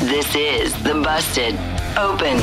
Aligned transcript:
This 0.00 0.34
is 0.34 0.72
the 0.82 0.94
Busted 0.94 1.54
Open 1.96 2.38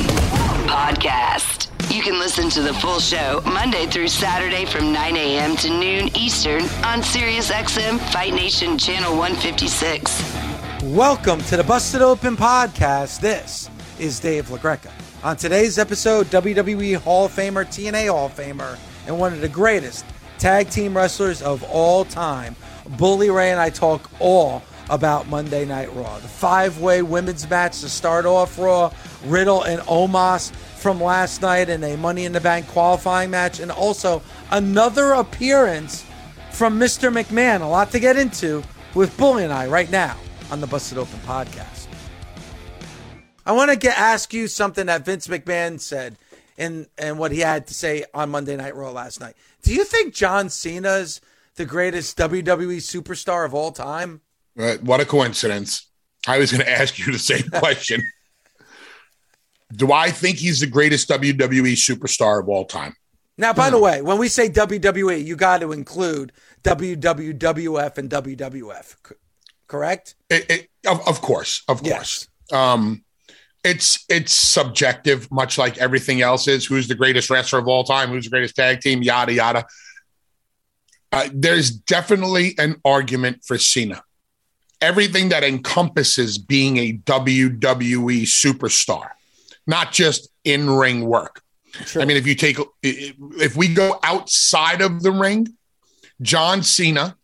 Podcast. 0.70 1.67
You 1.94 2.02
can 2.02 2.17
listen 2.17 2.49
to 2.52 2.62
the 2.62 2.73
full 2.75 2.99
show 2.99 3.41
Monday 3.44 3.85
through 3.88 4.08
Saturday 4.08 4.63
from 4.66 4.94
9 4.94 5.17
a.m. 5.17 5.58
to 5.58 5.70
noon 5.70 6.16
Eastern 6.16 6.61
on 6.86 7.02
SiriusXM 7.02 8.00
Fight 8.14 8.33
Nation 8.33 8.77
Channel 8.77 9.17
156. 9.17 10.83
Welcome 10.83 11.42
to 11.45 11.58
the 11.58 11.64
Busted 11.64 12.02
Open 12.02 12.38
Podcast. 12.38 13.20
This 13.20 13.70
is 13.97 14.20
Dave 14.22 14.47
LaGreca. 14.47 14.92
On 15.25 15.36
today's 15.36 15.77
episode, 15.77 16.27
WWE 16.27 16.95
Hall 16.97 17.25
of 17.25 17.33
Famer, 17.33 17.66
TNA 17.66 18.09
Hall 18.09 18.27
of 18.27 18.36
Famer, 18.36 18.77
and 19.05 19.20
one 19.20 19.33
of 19.33 19.42
the 19.42 19.50
greatest 19.50 20.05
tag 20.38 20.70
team 20.70 20.95
wrestlers 20.95 21.42
of 21.42 21.64
all 21.64 22.05
time, 22.05 22.55
Bully 22.92 23.30
Ray 23.30 23.52
and 23.52 23.59
I 23.59 23.70
talk 23.70 24.09
all 24.20 24.61
about 24.90 25.28
Monday 25.28 25.66
Night 25.66 25.94
Raw. 25.95 26.18
The 26.20 26.28
five 26.28 26.80
way 26.80 27.02
women's 27.02 27.50
match 27.50 27.82
to 27.82 27.90
start 27.90 28.26
off 28.26 28.58
Raw, 28.58 28.92
Riddle 29.26 29.64
and 29.64 29.82
Omos 29.82 30.52
from 30.52 31.02
last 31.02 31.42
night 31.42 31.70
in 31.70 31.84
a 31.84 31.95
Money 31.98 32.26
in 32.26 32.32
the 32.32 32.42
Bank 32.42 32.68
qualifying 32.68 33.30
match, 33.30 33.60
and 33.60 33.72
also 33.72 34.22
another 34.52 35.14
appearance 35.14 36.06
from 36.52 36.80
Mr. 36.80 37.12
McMahon. 37.12 37.62
A 37.62 37.66
lot 37.66 37.92
to 37.92 38.00
get 38.00 38.17
into 38.17 38.64
with 38.95 39.16
Bully 39.17 39.44
and 39.44 39.54
I 39.54 39.67
right 39.67 39.90
now 39.92 40.17
on 40.52 40.62
the 40.62 40.67
Busted 40.67 40.98
Open 40.98 41.20
podcast. 41.20 41.88
I 43.45 43.52
want 43.52 43.72
to 43.72 43.78
get 43.78 43.98
ask 43.98 44.34
you 44.34 44.48
something 44.48 44.88
that 44.88 45.06
Vince 45.06 45.28
McMahon 45.28 45.80
said 45.80 46.17
and 46.58 46.88
and 46.98 47.17
what 47.17 47.32
he 47.32 47.40
had 47.40 47.67
to 47.67 47.73
say 47.73 48.04
on 48.14 48.30
Monday 48.30 48.56
Night 48.56 48.76
Raw 48.76 48.92
last 48.92 49.20
night. 49.20 49.36
Do 49.64 49.73
you 49.73 49.84
think 49.84 50.14
John 50.14 50.50
Cena's 50.50 51.22
the 51.56 51.66
greatest 51.66 52.17
WWE 52.17 52.78
superstar 52.78 53.45
of 53.45 53.54
all 53.54 53.72
time? 53.72 54.22
Uh, 54.58 54.78
what 54.78 55.00
a 55.00 55.05
coincidence. 55.05 55.89
I 56.28 56.38
was 56.38 56.52
going 56.52 56.64
to 56.64 56.69
ask 56.72 57.00
you 57.00 57.11
the 57.11 57.19
same 57.19 57.50
question. 57.53 58.02
Do 59.73 59.92
I 59.92 60.11
think 60.11 60.38
he's 60.38 60.59
the 60.59 60.67
greatest 60.67 61.09
WWE 61.09 61.73
superstar 61.73 62.42
of 62.42 62.50
all 62.50 62.66
time? 62.66 62.95
Now, 63.38 63.53
by 63.53 63.70
the 63.70 63.80
way, 63.80 64.02
when 64.02 64.17
we 64.17 64.27
say 64.27 64.50
WWE, 64.50 65.23
you 65.23 65.36
got 65.38 65.61
to 65.61 65.72
include 65.72 66.33
WWF 66.64 67.97
and 67.97 68.09
WWF, 68.09 68.95
correct? 69.67 70.15
It, 70.30 70.49
it, 70.49 70.67
of, 70.86 71.08
of 71.08 71.21
course, 71.21 71.64
of 71.70 71.81
Yes. 71.86 72.27
course. 72.49 72.60
Um, 72.61 73.04
it's 73.64 74.04
it's 74.10 74.33
subjective, 74.33 75.30
much 75.31 75.58
like 75.58 75.77
everything 75.77 76.21
else 76.21 76.48
is. 76.48 76.66
Who's 76.66 76.87
the 76.87 76.95
greatest 76.95 77.30
wrestler 77.30 77.60
of 77.60 77.67
all 77.67 77.83
time? 77.83 78.10
Who's 78.10 78.23
the 78.26 78.30
greatest 78.30 78.55
tag 78.55 78.81
team? 78.81 79.04
Yada 79.04 79.33
yada. 79.33 79.66
Uh, 81.11 81.30
there's 81.33 81.70
definitely 81.71 82.55
an 82.58 82.77
argument 82.86 83.43
for 83.45 83.58
Cena. 83.58 84.02
Everything 84.82 85.30
that 85.30 85.44
encompasses 85.44 86.38
being 86.38 86.78
a 86.78 86.94
WWE 86.94 88.23
superstar, 88.23 89.10
not 89.67 89.92
just 89.92 90.30
in 90.44 90.70
ring 90.70 91.06
work. 91.06 91.42
Sure. 91.86 92.02
I 92.02 92.06
mean, 92.06 92.17
if 92.17 92.26
you 92.26 92.36
take, 92.36 92.58
if 92.82 93.56
we 93.56 93.73
go 93.73 94.00
outside 94.04 94.82
of 94.82 95.04
the 95.04 95.12
ring, 95.12 95.48
John 96.22 96.64
Cena 96.64 97.16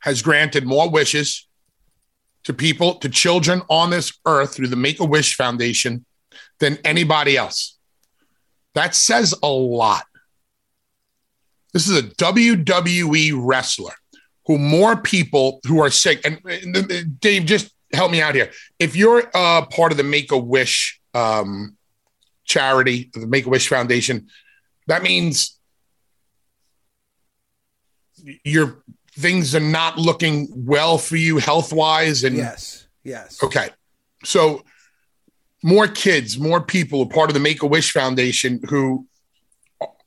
has 0.00 0.22
granted 0.22 0.66
more 0.66 0.90
wishes 0.90 1.46
to 2.44 2.52
people, 2.52 2.96
to 2.96 3.08
children 3.08 3.62
on 3.68 3.90
this 3.90 4.12
earth 4.26 4.54
through 4.54 4.68
the 4.68 4.76
Make 4.76 5.00
a 5.00 5.04
Wish 5.04 5.36
Foundation 5.36 6.04
than 6.60 6.78
anybody 6.84 7.36
else. 7.36 7.78
That 8.74 8.94
says 8.94 9.34
a 9.42 9.48
lot. 9.48 10.04
This 11.72 11.88
is 11.88 11.98
a 11.98 12.02
WWE 12.02 13.32
wrestler 13.36 13.94
who 14.46 14.58
more 14.58 14.96
people 14.96 15.60
who 15.66 15.82
are 15.82 15.90
sick. 15.90 16.24
And, 16.24 16.40
and 16.44 17.20
Dave, 17.20 17.46
just 17.46 17.72
help 17.92 18.10
me 18.10 18.20
out 18.20 18.34
here. 18.34 18.50
If 18.78 18.96
you're 18.96 19.30
uh, 19.34 19.66
part 19.66 19.92
of 19.92 19.98
the 19.98 20.04
Make 20.04 20.32
a 20.32 20.38
Wish 20.38 21.00
um, 21.14 21.76
charity, 22.44 23.10
the 23.14 23.26
Make 23.26 23.46
a 23.46 23.48
Wish 23.48 23.68
Foundation, 23.68 24.28
that 24.86 25.02
means 25.02 25.58
your 28.44 28.82
things 29.12 29.54
are 29.54 29.60
not 29.60 29.98
looking 29.98 30.48
well 30.54 30.98
for 30.98 31.16
you 31.16 31.38
health 31.38 31.72
wise. 31.72 32.24
And 32.24 32.36
yes, 32.36 32.86
yes. 33.02 33.42
okay, 33.42 33.70
so 34.24 34.64
more 35.62 35.88
kids, 35.88 36.38
more 36.38 36.60
people 36.60 37.02
are 37.02 37.08
part 37.08 37.30
of 37.30 37.34
the 37.34 37.40
Make 37.40 37.62
a 37.62 37.66
Wish 37.66 37.92
Foundation 37.92 38.60
who 38.68 39.06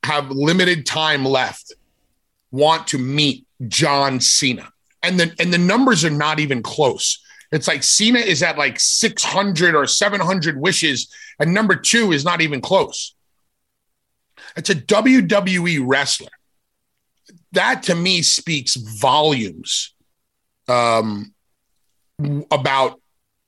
have 0.03 0.29
limited 0.29 0.85
time 0.85 1.25
left 1.25 1.73
want 2.51 2.87
to 2.87 2.97
meet 2.97 3.45
John 3.67 4.19
Cena. 4.19 4.69
And 5.03 5.19
the 5.19 5.33
and 5.39 5.53
the 5.53 5.57
numbers 5.57 6.03
are 6.03 6.09
not 6.09 6.39
even 6.39 6.63
close. 6.63 7.23
It's 7.51 7.67
like 7.67 7.83
Cena 7.83 8.19
is 8.19 8.43
at 8.43 8.57
like 8.57 8.79
600 8.79 9.75
or 9.75 9.87
700 9.87 10.59
wishes 10.59 11.13
and 11.39 11.53
number 11.53 11.75
2 11.75 12.11
is 12.11 12.25
not 12.25 12.41
even 12.41 12.61
close. 12.61 13.15
It's 14.55 14.69
a 14.69 14.75
WWE 14.75 15.81
wrestler. 15.85 16.29
That 17.53 17.83
to 17.83 17.95
me 17.95 18.21
speaks 18.21 18.75
volumes 18.75 19.93
um, 20.67 21.33
about 22.51 22.99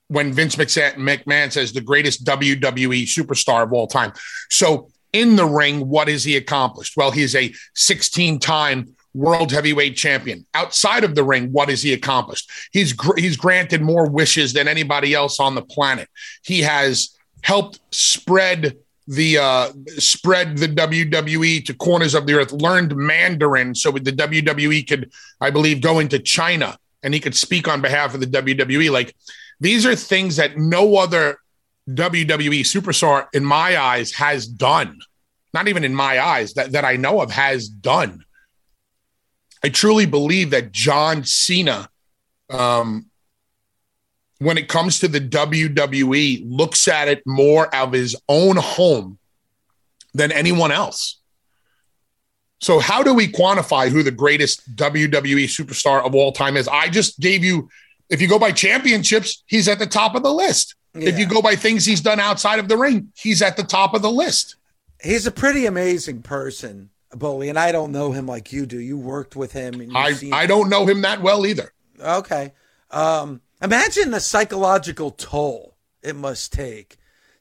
when 0.08 0.32
Vince 0.32 0.56
McMahon 0.56 1.52
says 1.52 1.72
the 1.72 1.80
greatest 1.80 2.24
WWE 2.24 3.02
superstar 3.04 3.62
of 3.62 3.72
all 3.72 3.86
time. 3.86 4.12
So 4.48 4.90
in 5.12 5.36
the 5.36 5.46
ring, 5.46 5.88
what 5.88 6.08
has 6.08 6.24
he 6.24 6.36
accomplished? 6.36 6.96
Well, 6.96 7.10
he's 7.10 7.34
a 7.34 7.52
16 7.74 8.38
time 8.38 8.94
world 9.14 9.50
heavyweight 9.50 9.96
champion. 9.96 10.46
Outside 10.54 11.04
of 11.04 11.14
the 11.14 11.24
ring, 11.24 11.50
what 11.52 11.68
has 11.68 11.82
he 11.82 11.92
accomplished? 11.92 12.50
He's 12.72 12.92
gr- 12.92 13.18
he's 13.18 13.36
granted 13.36 13.82
more 13.82 14.08
wishes 14.08 14.52
than 14.52 14.68
anybody 14.68 15.14
else 15.14 15.40
on 15.40 15.54
the 15.54 15.62
planet. 15.62 16.08
He 16.42 16.60
has 16.60 17.16
helped 17.42 17.80
spread 17.90 18.76
the 19.06 19.38
uh, 19.38 19.72
spread 19.98 20.56
the 20.58 20.68
WWE 20.68 21.64
to 21.64 21.74
corners 21.74 22.14
of 22.14 22.26
the 22.26 22.34
earth. 22.34 22.52
Learned 22.52 22.94
Mandarin 22.94 23.74
so 23.74 23.90
the 23.90 24.12
WWE 24.12 24.88
could, 24.88 25.10
I 25.40 25.50
believe, 25.50 25.80
go 25.80 25.98
into 25.98 26.20
China 26.20 26.78
and 27.02 27.12
he 27.12 27.20
could 27.20 27.34
speak 27.34 27.66
on 27.66 27.80
behalf 27.80 28.14
of 28.14 28.20
the 28.20 28.26
WWE. 28.26 28.90
Like 28.90 29.16
these 29.58 29.84
are 29.84 29.96
things 29.96 30.36
that 30.36 30.56
no 30.56 30.96
other 30.96 31.38
WWE 31.88 32.60
superstar, 32.60 33.26
in 33.32 33.44
my 33.44 33.80
eyes, 33.80 34.12
has 34.12 34.46
done. 34.46 34.98
Not 35.52 35.68
even 35.68 35.84
in 35.84 35.94
my 35.94 36.20
eyes 36.20 36.54
that, 36.54 36.72
that 36.72 36.84
I 36.84 36.96
know 36.96 37.20
of 37.20 37.30
has 37.32 37.68
done. 37.68 38.24
I 39.64 39.68
truly 39.68 40.06
believe 40.06 40.50
that 40.50 40.72
John 40.72 41.24
Cena, 41.24 41.88
um, 42.48 43.06
when 44.38 44.56
it 44.56 44.68
comes 44.68 45.00
to 45.00 45.08
the 45.08 45.20
WWE, 45.20 46.42
looks 46.46 46.88
at 46.88 47.08
it 47.08 47.22
more 47.26 47.74
of 47.74 47.92
his 47.92 48.16
own 48.28 48.56
home 48.56 49.18
than 50.14 50.32
anyone 50.32 50.72
else. 50.72 51.20
So, 52.60 52.78
how 52.78 53.02
do 53.02 53.14
we 53.14 53.26
quantify 53.26 53.88
who 53.88 54.02
the 54.02 54.10
greatest 54.10 54.76
WWE 54.76 55.44
superstar 55.44 56.04
of 56.04 56.14
all 56.14 56.32
time 56.32 56.56
is? 56.56 56.68
I 56.68 56.88
just 56.88 57.18
gave 57.18 57.42
you, 57.42 57.70
if 58.10 58.20
you 58.20 58.28
go 58.28 58.38
by 58.38 58.52
championships, 58.52 59.42
he's 59.46 59.66
at 59.66 59.78
the 59.78 59.86
top 59.86 60.14
of 60.14 60.22
the 60.22 60.32
list. 60.32 60.74
If 60.94 61.18
you 61.18 61.26
go 61.26 61.40
by 61.40 61.54
things 61.56 61.86
he's 61.86 62.00
done 62.00 62.18
outside 62.18 62.58
of 62.58 62.68
the 62.68 62.76
ring, 62.76 63.12
he's 63.14 63.42
at 63.42 63.56
the 63.56 63.62
top 63.62 63.94
of 63.94 64.02
the 64.02 64.10
list. 64.10 64.56
He's 65.02 65.26
a 65.26 65.30
pretty 65.30 65.66
amazing 65.66 66.22
person, 66.22 66.90
Bully, 67.12 67.48
and 67.48 67.58
I 67.58 67.72
don't 67.72 67.92
know 67.92 68.12
him 68.12 68.26
like 68.26 68.52
you 68.52 68.66
do. 68.66 68.78
You 68.78 68.98
worked 68.98 69.36
with 69.36 69.52
him. 69.52 69.80
And 69.80 69.96
I, 69.96 70.12
seen- 70.12 70.32
I 70.32 70.46
don't 70.46 70.68
know 70.68 70.86
him 70.86 71.02
that 71.02 71.22
well 71.22 71.46
either. 71.46 71.72
Okay. 72.00 72.52
Um, 72.90 73.40
imagine 73.62 74.10
the 74.10 74.20
psychological 74.20 75.10
toll 75.12 75.76
it 76.02 76.16
must 76.16 76.52
take 76.52 76.96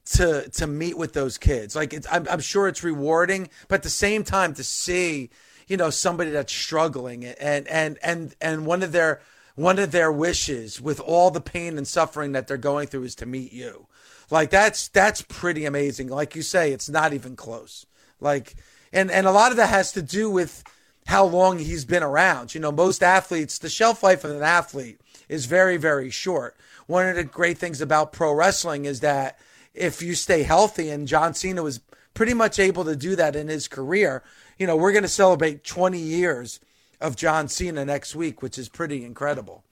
to 0.05 0.49
to 0.49 0.67
meet 0.67 0.97
with 0.97 1.13
those 1.13 1.37
kids. 1.37 1.75
Like 1.75 1.93
it's, 1.93 2.07
I'm, 2.11 2.27
I'm 2.29 2.39
sure 2.39 2.67
it's 2.67 2.83
rewarding, 2.83 3.49
but 3.67 3.75
at 3.75 3.83
the 3.83 3.89
same 3.89 4.23
time 4.23 4.53
to 4.55 4.63
see, 4.63 5.29
you 5.67 5.77
know, 5.77 5.89
somebody 5.89 6.31
that's 6.31 6.53
struggling 6.53 7.25
and 7.25 7.67
and 7.67 7.97
and 8.03 8.35
and 8.41 8.65
one 8.65 8.83
of 8.83 8.91
their 8.91 9.21
one 9.59 9.77
of 9.77 9.91
their 9.91 10.11
wishes 10.11 10.79
with 10.79 11.01
all 11.01 11.31
the 11.31 11.41
pain 11.41 11.77
and 11.77 11.85
suffering 11.85 12.31
that 12.31 12.47
they're 12.47 12.57
going 12.57 12.87
through 12.87 13.03
is 13.03 13.15
to 13.15 13.25
meet 13.25 13.51
you. 13.51 13.87
Like 14.31 14.49
that's 14.51 14.87
that's 14.87 15.21
pretty 15.21 15.65
amazing. 15.65 16.07
Like 16.07 16.35
you 16.35 16.43
say, 16.43 16.71
it's 16.71 16.87
not 16.87 17.13
even 17.13 17.35
close. 17.35 17.85
Like 18.21 18.55
and 18.93 19.11
and 19.11 19.27
a 19.27 19.31
lot 19.31 19.51
of 19.51 19.57
that 19.57 19.69
has 19.69 19.91
to 19.93 20.01
do 20.01 20.29
with 20.29 20.63
how 21.07 21.25
long 21.25 21.59
he's 21.59 21.83
been 21.83 22.03
around. 22.03 22.55
You 22.55 22.61
know, 22.61 22.71
most 22.71 23.03
athletes, 23.03 23.57
the 23.57 23.69
shelf 23.69 24.01
life 24.01 24.23
of 24.23 24.31
an 24.31 24.43
athlete 24.43 25.01
is 25.27 25.45
very 25.45 25.75
very 25.75 26.09
short. 26.09 26.55
One 26.87 27.07
of 27.07 27.17
the 27.17 27.25
great 27.25 27.57
things 27.57 27.81
about 27.81 28.13
pro 28.13 28.33
wrestling 28.33 28.85
is 28.85 29.01
that 29.01 29.37
if 29.73 30.01
you 30.01 30.15
stay 30.15 30.43
healthy, 30.43 30.89
and 30.89 31.07
John 31.07 31.33
Cena 31.33 31.63
was 31.63 31.81
pretty 32.13 32.33
much 32.33 32.59
able 32.59 32.85
to 32.85 32.95
do 32.95 33.15
that 33.17 33.35
in 33.35 33.49
his 33.49 33.67
career. 33.67 34.23
You 34.57 34.67
know, 34.67 34.75
we're 34.75 34.91
going 34.91 35.03
to 35.03 35.09
celebrate 35.09 35.63
20 35.63 35.97
years 35.97 36.59
of 36.99 37.15
John 37.15 37.47
Cena 37.47 37.85
next 37.85 38.15
week, 38.15 38.41
which 38.41 38.57
is 38.57 38.69
pretty 38.69 39.05
incredible. 39.05 39.63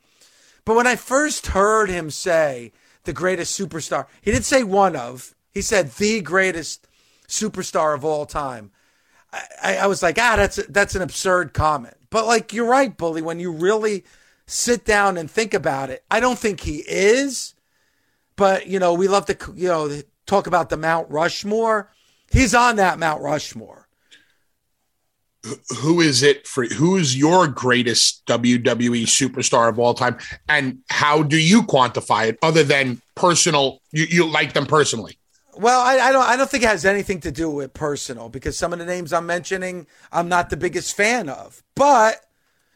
But 0.65 0.75
when 0.75 0.87
I 0.87 0.95
first 0.95 1.47
heard 1.47 1.89
him 1.89 2.09
say 2.09 2.71
the 3.03 3.13
greatest 3.13 3.59
superstar, 3.59 4.05
he 4.21 4.31
didn't 4.31 4.45
say 4.45 4.63
one 4.63 4.95
of, 4.95 5.35
he 5.53 5.61
said 5.61 5.91
the 5.91 6.21
greatest 6.21 6.87
superstar 7.27 7.95
of 7.95 8.03
all 8.03 8.25
time. 8.25 8.71
I, 9.61 9.77
I 9.77 9.87
was 9.87 10.01
like, 10.01 10.17
ah, 10.19 10.35
that's 10.37 10.57
that's 10.67 10.95
an 10.95 11.01
absurd 11.01 11.53
comment. 11.53 11.95
But 12.09 12.25
like, 12.25 12.53
you're 12.53 12.69
right, 12.69 12.95
bully. 12.95 13.21
When 13.21 13.39
you 13.39 13.51
really 13.51 14.05
sit 14.45 14.85
down 14.85 15.17
and 15.17 15.29
think 15.29 15.53
about 15.53 15.89
it, 15.89 16.03
I 16.09 16.19
don't 16.19 16.39
think 16.39 16.61
he 16.61 16.83
is. 16.87 17.53
But, 18.37 18.67
you 18.67 18.79
know, 18.79 18.93
we 18.93 19.07
love 19.07 19.25
to, 19.25 19.37
you 19.55 19.67
know, 19.67 20.01
talk 20.25 20.47
about 20.47 20.69
the 20.69 20.77
Mount 20.77 21.09
Rushmore. 21.09 21.91
He's 22.31 22.53
on 22.53 22.75
that 22.75 22.99
Mount 22.99 23.21
Rushmore. 23.21 23.86
Who 25.79 26.01
is 26.01 26.23
it 26.23 26.47
for? 26.47 26.65
Who 26.65 26.97
is 26.97 27.17
your 27.17 27.47
greatest 27.47 28.25
WWE 28.25 29.03
superstar 29.03 29.69
of 29.69 29.79
all 29.79 29.93
time? 29.93 30.17
And 30.47 30.79
how 30.89 31.23
do 31.23 31.37
you 31.37 31.63
quantify 31.63 32.29
it 32.29 32.39
other 32.41 32.63
than 32.63 33.01
personal? 33.15 33.79
You, 33.91 34.05
you 34.05 34.27
like 34.27 34.53
them 34.53 34.65
personally? 34.65 35.17
Well, 35.57 35.81
I, 35.81 35.97
I, 35.97 36.11
don't. 36.11 36.23
I 36.23 36.35
don't 36.35 36.49
think 36.49 36.63
it 36.63 36.69
has 36.69 36.85
anything 36.85 37.19
to 37.21 37.31
do 37.31 37.49
with 37.49 37.73
personal 37.73 38.29
because 38.29 38.57
some 38.57 38.73
of 38.73 38.79
the 38.79 38.85
names 38.85 39.11
I'm 39.11 39.25
mentioning, 39.25 39.87
I'm 40.11 40.29
not 40.29 40.49
the 40.49 40.57
biggest 40.57 40.95
fan 40.95 41.29
of. 41.29 41.63
But 41.75 42.23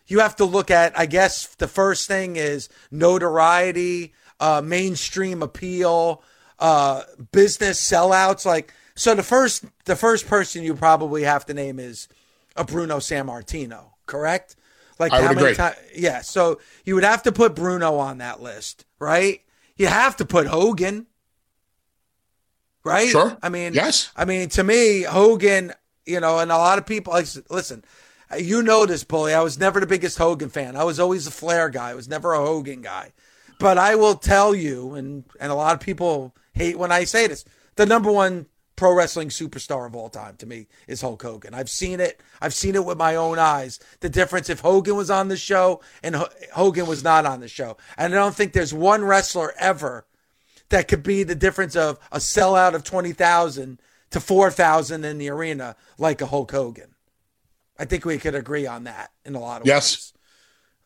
you 0.07 0.19
have 0.19 0.35
to 0.37 0.45
look 0.45 0.71
at. 0.71 0.97
I 0.97 1.05
guess 1.05 1.47
the 1.55 1.67
first 1.67 2.07
thing 2.07 2.35
is 2.35 2.69
notoriety, 2.89 4.13
uh, 4.39 4.61
mainstream 4.63 5.43
appeal, 5.43 6.23
uh, 6.59 7.03
business 7.31 7.81
sellouts. 7.81 8.45
Like 8.45 8.73
so, 8.95 9.13
the 9.13 9.23
first 9.23 9.65
the 9.85 9.95
first 9.95 10.27
person 10.27 10.63
you 10.63 10.75
probably 10.75 11.23
have 11.23 11.45
to 11.45 11.53
name 11.53 11.79
is 11.79 12.07
a 12.55 12.63
Bruno 12.63 12.97
Sammartino, 12.97 13.91
correct? 14.05 14.55
Like 14.99 15.13
I 15.13 15.21
how 15.21 15.33
many 15.33 15.55
times? 15.55 15.77
Yeah, 15.95 16.21
so 16.21 16.59
you 16.85 16.95
would 16.95 17.03
have 17.03 17.23
to 17.23 17.31
put 17.31 17.55
Bruno 17.55 17.95
on 17.95 18.19
that 18.19 18.41
list, 18.41 18.85
right? 18.99 19.41
You 19.75 19.87
have 19.87 20.17
to 20.17 20.25
put 20.25 20.47
Hogan, 20.47 21.07
right? 22.83 23.09
Sure. 23.09 23.35
I 23.41 23.49
mean, 23.49 23.73
yes. 23.73 24.11
I 24.15 24.25
mean, 24.25 24.49
to 24.49 24.63
me, 24.63 25.01
Hogan, 25.01 25.73
you 26.05 26.19
know, 26.19 26.39
and 26.39 26.51
a 26.51 26.57
lot 26.57 26.77
of 26.77 26.85
people 26.85 27.13
like 27.13 27.27
listen. 27.49 27.83
You 28.37 28.63
know 28.63 28.85
this, 28.85 29.03
bully. 29.03 29.33
I 29.33 29.41
was 29.41 29.59
never 29.59 29.81
the 29.81 29.87
biggest 29.87 30.17
Hogan 30.17 30.49
fan. 30.49 30.77
I 30.77 30.85
was 30.85 31.01
always 31.01 31.27
a 31.27 31.31
Flair 31.31 31.69
guy. 31.69 31.89
I 31.89 31.95
was 31.95 32.07
never 32.07 32.31
a 32.31 32.39
Hogan 32.39 32.81
guy. 32.81 33.11
But 33.59 33.77
I 33.77 33.95
will 33.95 34.15
tell 34.15 34.55
you, 34.55 34.93
and 34.93 35.23
and 35.39 35.51
a 35.51 35.55
lot 35.55 35.73
of 35.73 35.81
people 35.81 36.33
hate 36.53 36.77
when 36.77 36.91
I 36.91 37.03
say 37.03 37.27
this, 37.27 37.43
the 37.75 37.85
number 37.85 38.11
one 38.11 38.45
pro 38.81 38.95
wrestling 38.95 39.29
superstar 39.29 39.85
of 39.85 39.95
all 39.95 40.09
time 40.09 40.35
to 40.35 40.47
me 40.47 40.65
is 40.87 41.01
Hulk 41.01 41.21
Hogan. 41.21 41.53
I've 41.53 41.69
seen 41.69 41.99
it. 41.99 42.19
I've 42.41 42.51
seen 42.51 42.73
it 42.73 42.83
with 42.83 42.97
my 42.97 43.15
own 43.15 43.37
eyes. 43.37 43.79
The 43.99 44.09
difference 44.09 44.49
if 44.49 44.61
Hogan 44.61 44.95
was 44.95 45.11
on 45.11 45.27
the 45.27 45.37
show 45.37 45.81
and 46.01 46.15
H- 46.15 46.23
Hogan 46.51 46.87
was 46.87 47.03
not 47.03 47.27
on 47.27 47.41
the 47.41 47.47
show. 47.47 47.77
And 47.95 48.11
I 48.11 48.17
don't 48.17 48.33
think 48.33 48.53
there's 48.53 48.73
one 48.73 49.05
wrestler 49.05 49.53
ever 49.59 50.07
that 50.69 50.87
could 50.87 51.03
be 51.03 51.21
the 51.21 51.35
difference 51.35 51.75
of 51.75 51.99
a 52.11 52.17
sellout 52.17 52.73
of 52.73 52.83
20,000 52.83 53.79
to 54.09 54.19
4,000 54.19 55.05
in 55.05 55.19
the 55.19 55.29
arena 55.29 55.75
like 55.99 56.19
a 56.19 56.25
Hulk 56.25 56.51
Hogan. 56.51 56.95
I 57.77 57.85
think 57.85 58.03
we 58.03 58.17
could 58.17 58.33
agree 58.33 58.65
on 58.65 58.85
that 58.85 59.11
in 59.23 59.35
a 59.35 59.39
lot 59.39 59.61
of 59.61 59.67
yes. 59.67 60.11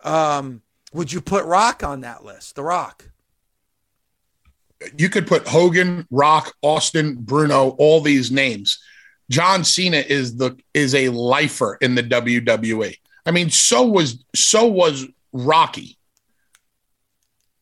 ways. 0.04 0.14
Um, 0.14 0.64
would 0.92 1.14
you 1.14 1.22
put 1.22 1.46
Rock 1.46 1.82
on 1.82 2.02
that 2.02 2.26
list? 2.26 2.56
The 2.56 2.64
Rock. 2.64 3.10
You 4.98 5.10
could 5.10 5.28
put 5.28 5.48
Hogan, 5.48 6.06
Rock, 6.12 6.54
Austin, 6.62 7.16
Bruno, 7.16 7.70
all 7.78 8.02
these 8.02 8.32
names. 8.32 8.80
John 9.30 9.64
Cena 9.64 9.98
is 9.98 10.38
the 10.38 10.58
is 10.74 10.94
a 10.94 11.10
lifer 11.10 11.78
in 11.82 11.96
the 11.96 12.04
WWE. 12.04 12.98
I 13.26 13.32
mean, 13.32 13.50
so 13.50 13.86
was 13.86 14.24
so 14.36 14.66
was 14.66 15.06
Rocky. 15.32 15.98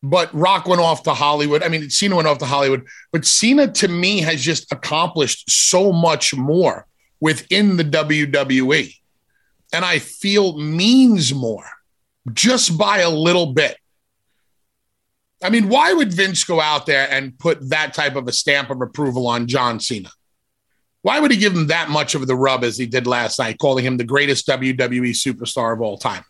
But 0.05 0.33
Rock 0.33 0.67
went 0.67 0.81
off 0.81 1.03
to 1.03 1.13
Hollywood. 1.13 1.63
I 1.63 1.69
mean, 1.69 1.89
Cena 1.89 2.17
went 2.17 2.27
off 2.27 2.39
to 2.39 2.45
Hollywood, 2.45 2.85
but 3.13 3.25
Cena 3.25 3.71
to 3.71 3.87
me 3.87 4.19
has 4.19 4.41
just 4.41 4.69
accomplished 4.71 5.49
so 5.49 5.93
much 5.93 6.35
more 6.35 6.85
within 7.21 7.77
the 7.77 7.85
WWE. 7.85 8.93
And 9.71 9.85
I 9.85 9.99
feel 9.99 10.57
means 10.57 11.33
more 11.33 11.65
just 12.33 12.77
by 12.77 12.99
a 12.99 13.09
little 13.09 13.53
bit. 13.53 13.77
I 15.43 15.49
mean, 15.49 15.67
why 15.67 15.93
would 15.93 16.13
Vince 16.13 16.43
go 16.43 16.61
out 16.61 16.85
there 16.85 17.07
and 17.11 17.37
put 17.37 17.69
that 17.69 17.93
type 17.93 18.15
of 18.15 18.27
a 18.27 18.31
stamp 18.31 18.69
of 18.69 18.81
approval 18.81 19.27
on 19.27 19.47
John 19.47 19.79
Cena? 19.79 20.09
Why 21.01 21.19
would 21.19 21.31
he 21.31 21.37
give 21.37 21.53
him 21.53 21.67
that 21.67 21.89
much 21.89 22.15
of 22.15 22.25
the 22.27 22.35
rub 22.35 22.63
as 22.63 22.77
he 22.77 22.85
did 22.85 23.05
last 23.05 23.37
night, 23.37 23.59
calling 23.59 23.85
him 23.85 23.97
the 23.97 24.05
greatest 24.05 24.47
WWE 24.47 25.11
superstar 25.11 25.73
of 25.73 25.81
all 25.81 25.97
time? 25.97 26.23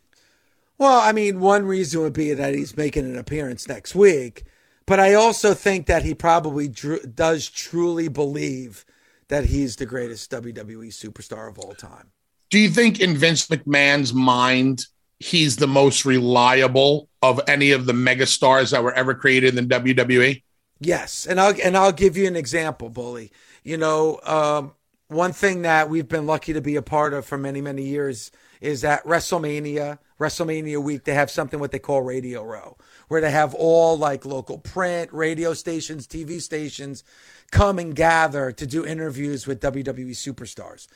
Well, 0.80 1.00
I 1.00 1.12
mean, 1.12 1.40
one 1.40 1.66
reason 1.66 2.02
would 2.02 2.14
be 2.14 2.34
that 2.34 2.56
he's 2.56 2.76
making 2.76 3.06
an 3.06 3.18
appearance 3.18 3.68
next 3.68 3.94
week, 3.94 4.44
but 4.88 5.00
I 5.00 5.14
also 5.14 5.54
think 5.54 5.86
that 5.86 6.04
he 6.04 6.16
probably 6.16 6.68
dr- 6.68 7.16
does 7.16 7.48
truly 7.50 8.08
believe 8.08 8.84
that 9.28 9.46
he's 9.46 9.76
the 9.76 9.86
greatest 9.86 10.32
WWE 10.32 10.88
superstar 10.88 11.50
of 11.50 11.60
all 11.60 11.76
time. 11.76 12.12
Do 12.50 12.60
you 12.60 12.70
think 12.70 13.00
in 13.00 13.16
Vince 13.16 13.48
McMahon's 13.48 14.14
mind 14.14 14.86
he's 15.20 15.58
the 15.58 15.68
most 15.68 16.06
reliable 16.06 17.10
of 17.22 17.40
any 17.48 17.72
of 17.72 17.86
the 17.86 17.94
megastars 17.94 18.72
that 18.72 18.84
were 18.84 18.94
ever 18.94 19.14
created 19.14 19.58
in 19.58 19.68
WWE? 19.68 20.42
Yes, 20.80 21.26
and 21.26 21.40
I'll 21.40 21.56
and 21.64 21.78
I'll 21.78 21.92
give 21.92 22.18
you 22.18 22.28
an 22.28 22.36
example, 22.36 22.90
bully. 22.90 23.32
You 23.64 23.78
know, 23.78 24.20
um, 24.24 24.74
one 25.08 25.32
thing 25.32 25.62
that 25.62 25.90
we've 25.90 26.08
been 26.08 26.26
lucky 26.26 26.54
to 26.54 26.62
be 26.62 26.76
a 26.76 26.82
part 26.82 27.14
of 27.14 27.26
for 27.26 27.38
many 27.38 27.62
many 27.62 27.84
years 27.84 28.32
is 28.60 28.82
that 28.82 29.04
WrestleMania, 29.04 30.00
WrestleMania 30.20 30.82
week, 30.82 31.04
they 31.04 31.14
have 31.14 31.30
something 31.30 31.60
what 31.60 31.72
they 31.72 31.80
call 31.80 32.02
Radio 32.02 32.44
Row, 32.44 32.78
where 33.08 33.22
they 33.22 33.32
have 33.32 33.54
all 33.54 33.98
like 33.98 34.26
local 34.26 34.58
print, 34.58 35.12
radio 35.14 35.54
stations, 35.54 36.08
TV 36.08 36.42
stations 36.42 37.04
come 37.52 37.78
and 37.78 37.96
gather 37.96 38.52
to 38.52 38.66
do 38.66 38.86
interviews 38.86 39.46
with 39.46 39.62
WWE 39.62 40.12
superstars. 40.12 40.88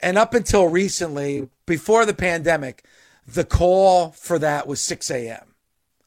And 0.00 0.16
up 0.16 0.32
until 0.32 0.68
recently, 0.68 1.48
before 1.66 2.06
the 2.06 2.14
pandemic, 2.14 2.84
the 3.26 3.44
call 3.44 4.10
for 4.10 4.38
that 4.38 4.66
was 4.66 4.80
6 4.80 5.10
a.m. 5.10 5.54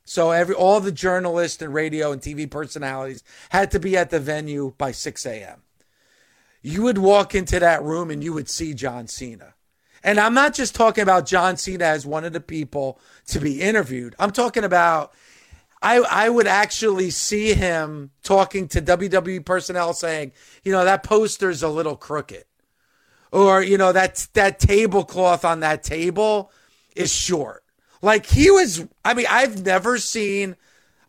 So 0.05 0.31
every 0.31 0.55
all 0.55 0.79
the 0.79 0.91
journalists 0.91 1.61
and 1.61 1.73
radio 1.73 2.11
and 2.11 2.21
TV 2.21 2.49
personalities 2.49 3.23
had 3.49 3.71
to 3.71 3.79
be 3.79 3.97
at 3.97 4.09
the 4.09 4.19
venue 4.19 4.73
by 4.77 4.91
6 4.91 5.25
a.m. 5.25 5.63
You 6.61 6.83
would 6.83 6.97
walk 6.97 7.35
into 7.35 7.59
that 7.59 7.83
room 7.83 8.09
and 8.09 8.23
you 8.23 8.33
would 8.33 8.49
see 8.49 8.73
John 8.73 9.07
Cena. 9.07 9.55
And 10.03 10.19
I'm 10.19 10.33
not 10.33 10.53
just 10.53 10.75
talking 10.75 11.01
about 11.01 11.25
John 11.25 11.57
Cena 11.57 11.83
as 11.83 12.05
one 12.05 12.23
of 12.23 12.33
the 12.33 12.39
people 12.39 12.99
to 13.27 13.39
be 13.39 13.61
interviewed. 13.61 14.15
I'm 14.17 14.31
talking 14.31 14.63
about 14.63 15.13
I 15.81 15.97
I 15.97 16.29
would 16.29 16.47
actually 16.47 17.09
see 17.09 17.53
him 17.53 18.11
talking 18.23 18.67
to 18.69 18.81
WWE 18.81 19.45
personnel 19.45 19.93
saying, 19.93 20.31
you 20.63 20.71
know, 20.71 20.85
that 20.85 21.03
poster's 21.03 21.63
a 21.63 21.69
little 21.69 21.95
crooked. 21.95 22.45
Or, 23.31 23.61
you 23.61 23.77
know, 23.77 23.91
that 23.91 24.27
that 24.33 24.59
tablecloth 24.59 25.43
on 25.43 25.59
that 25.59 25.83
table 25.83 26.51
is 26.97 27.13
short. 27.13 27.63
Like 28.01 28.25
he 28.27 28.51
was, 28.51 28.85
I 29.03 29.13
mean, 29.13 29.25
I've 29.29 29.65
never 29.65 29.97
seen 29.97 30.55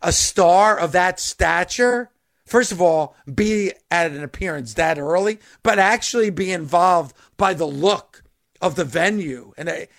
a 0.00 0.12
star 0.12 0.78
of 0.78 0.92
that 0.92 1.21
stature, 1.21 2.11
first 2.47 2.73
of 2.73 2.80
all, 2.80 3.16
be 3.33 3.73
at 3.90 4.11
an 4.11 4.23
appearance 4.23 4.75
that 4.75 4.99
early, 4.99 5.38
but 5.62 5.78
actually 5.78 6.30
be 6.30 6.52
involved 6.52 7.14
by 7.37 7.54
the 7.54 7.66
look 7.66 8.23
of 8.61 8.75
the 8.75 8.85
venue. 8.85 9.52
And 9.57 9.68
it, 9.68 9.90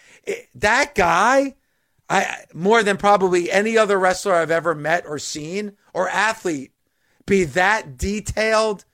that 0.56 0.96
guy, 0.96 1.56
I 2.10 2.44
more 2.54 2.82
than 2.82 2.98
probably 2.98 3.52
any 3.52 3.78
other 3.78 4.00
wrestler 4.00 4.36
I've 4.36 4.52
ever 4.52 4.74
met 4.74 5.06
or 5.06 5.20
seen 5.20 5.74
or 5.94 6.10
athlete, 6.10 6.72
be 7.26 7.44
that 7.44 7.98
detailed 7.98 8.86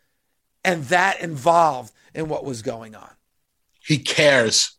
and 0.63 0.83
that 0.85 1.21
involved 1.21 1.93
in 2.13 2.27
what 2.27 2.43
was 2.43 2.61
going 2.61 2.95
on. 2.95 3.11
He 3.79 3.99
cares. 3.99 4.74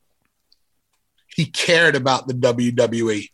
He 1.37 1.45
cared 1.45 1.95
about 1.95 2.27
the 2.27 2.33
WWE. 2.35 3.29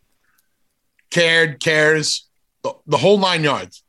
Cared, 1.11 1.61
cares, 1.61 2.29
the, 2.65 2.75
the 2.85 2.97
whole 2.97 3.17
nine 3.19 3.45
yards. 3.45 3.85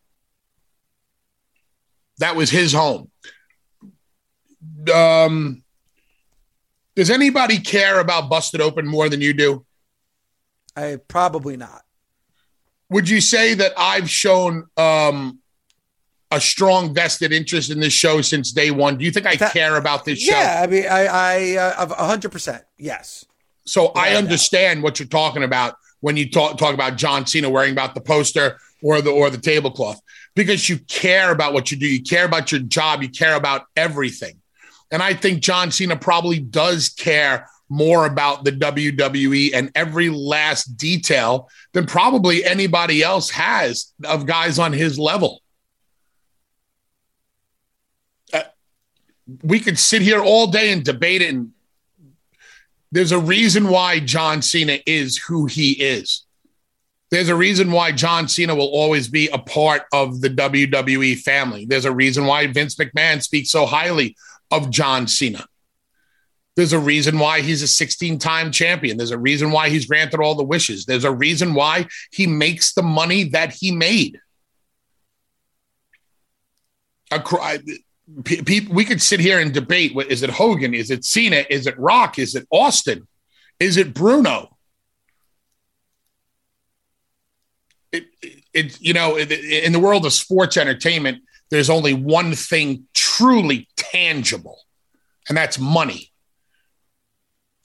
That 2.20 2.36
was 2.36 2.52
his 2.52 2.74
home. 2.74 3.10
Um, 4.94 5.64
does 6.96 7.10
anybody 7.10 7.58
care 7.58 8.00
about 8.00 8.30
Busted 8.30 8.62
Open 8.62 8.86
more 8.88 9.10
than 9.10 9.20
you 9.20 9.34
do? 9.34 9.66
I 10.76 11.00
probably 11.08 11.58
not. 11.58 11.82
Would 12.92 13.10
you 13.10 13.20
say 13.20 13.56
that 13.56 13.74
I've 13.76 14.10
shown 14.10 14.66
um, 14.78 15.40
a 16.30 16.40
strong 16.40 16.94
vested 16.94 17.34
interest 17.34 17.72
in 17.72 17.80
this 17.80 17.94
show 17.94 18.22
since 18.22 18.52
day 18.52 18.70
one? 18.70 18.98
Do 18.98 19.06
you 19.06 19.12
think 19.12 19.26
I 19.26 19.36
That- 19.38 19.54
care 19.54 19.76
about 19.76 20.06
this 20.06 20.22
show? 20.22 20.36
Yeah, 20.38 20.62
I 20.64 20.68
mean, 20.68 20.86
I, 20.86 21.06
I, 21.08 21.56
uh, 21.58 22.06
hundred 22.06 22.32
percent, 22.32 22.64
yes. 22.78 23.26
So 23.66 23.88
I 23.96 24.12
Yeah, 24.12 24.18
understand 24.18 24.84
what 24.84 25.00
you're 25.00 25.08
talking 25.08 25.44
about 25.44 25.76
when 26.02 26.18
you 26.18 26.30
talk 26.30 26.58
talk 26.58 26.74
about 26.74 26.98
John 26.98 27.26
Cena 27.26 27.50
wearing 27.50 27.72
about 27.72 27.96
the 27.96 28.02
poster 28.02 28.60
or 28.82 29.02
the 29.02 29.12
or 29.12 29.30
the 29.30 29.38
tablecloth 29.38 30.02
because 30.36 30.68
you 30.70 30.80
care 30.80 31.32
about 31.32 31.54
what 31.54 31.72
you 31.72 31.78
do, 31.78 31.88
you 31.88 32.02
care 32.02 32.26
about 32.26 32.52
your 32.52 32.62
job, 32.62 33.02
you 33.02 33.10
care 33.10 33.36
about 33.36 33.66
everything. 33.76 34.42
And 34.92 35.02
I 35.02 35.14
think 35.14 35.42
John 35.42 35.72
Cena 35.72 35.96
probably 35.96 36.40
does 36.40 36.90
care 36.90 37.48
more 37.70 38.06
about 38.06 38.44
the 38.44 38.52
WWE 38.52 39.52
and 39.54 39.72
every 39.74 40.10
last 40.10 40.78
detail 40.78 41.50
than 41.72 41.86
probably 41.86 42.44
anybody 42.46 43.02
else 43.02 43.32
has 43.32 43.94
of 44.04 44.26
guys 44.26 44.60
on 44.60 44.74
his 44.74 45.00
level. 45.00 45.42
Uh, 48.32 48.44
we 49.42 49.60
could 49.60 49.80
sit 49.80 50.02
here 50.02 50.22
all 50.22 50.48
day 50.48 50.72
and 50.72 50.84
debate 50.84 51.22
it 51.22 51.34
and 51.34 51.52
there's 52.94 53.12
a 53.12 53.18
reason 53.18 53.70
why 53.70 54.00
John 54.00 54.44
Cena 54.44 54.78
is 54.86 55.18
who 55.18 55.48
he 55.48 55.72
is. 55.72 56.26
There's 57.10 57.30
a 57.30 57.36
reason 57.36 57.72
why 57.72 57.92
John 57.92 58.28
Cena 58.28 58.54
will 58.54 58.68
always 58.68 59.08
be 59.08 59.30
a 59.30 59.40
part 59.40 59.84
of 59.92 60.22
the 60.22 60.30
WWE 60.30 61.18
family. 61.18 61.66
There's 61.66 61.86
a 61.86 61.92
reason 61.92 62.28
why 62.28 62.46
Vince 62.46 62.76
McMahon 62.76 63.24
speaks 63.24 63.50
so 63.50 63.66
highly 63.66 64.16
of 64.52 64.70
John 64.70 65.08
Cena. 65.08 65.48
There's 66.56 66.74
a 66.74 66.78
reason 66.78 67.18
why 67.18 67.42
he's 67.42 67.64
a 67.64 67.68
16 67.68 68.20
time 68.20 68.52
champion. 68.52 68.98
There's 68.98 69.10
a 69.10 69.18
reason 69.18 69.50
why 69.50 69.70
he's 69.70 69.88
granted 69.88 70.20
all 70.20 70.36
the 70.36 70.44
wishes. 70.44 70.86
There's 70.86 71.04
a 71.04 71.12
reason 71.12 71.56
why 71.56 71.88
he 72.12 72.28
makes 72.28 72.76
the 72.76 72.84
money 72.84 73.24
that 73.30 73.56
he 73.56 73.72
made. 73.72 74.20
Pe- 78.26 78.42
pe- 78.42 78.68
we 78.70 78.84
could 78.86 79.02
sit 79.02 79.20
here 79.20 79.40
and 79.40 79.54
debate 79.54 79.96
what 79.96 80.12
is 80.12 80.24
it 80.24 80.30
Hogan? 80.30 80.74
Is 80.74 80.92
it 80.92 81.06
Cena? 81.06 81.46
Is 81.50 81.68
it 81.68 81.78
Rock? 81.80 82.20
Is 82.20 82.36
it 82.36 82.46
Austin? 82.52 83.08
Is 83.60 83.78
it 83.78 83.94
Bruno? 83.94 84.58
It, 87.92 88.06
it 88.54 88.82
you 88.82 88.94
know, 88.94 89.18
it- 89.18 89.32
in 89.32 89.72
the 89.72 89.80
world 89.80 90.06
of 90.06 90.14
sports 90.14 90.58
entertainment, 90.58 91.24
there's 91.50 91.70
only 91.70 91.94
one 91.94 92.34
thing 92.34 92.86
truly 92.94 93.68
tangible, 93.76 94.60
and 95.30 95.38
that's 95.38 95.60
money. 95.60 96.12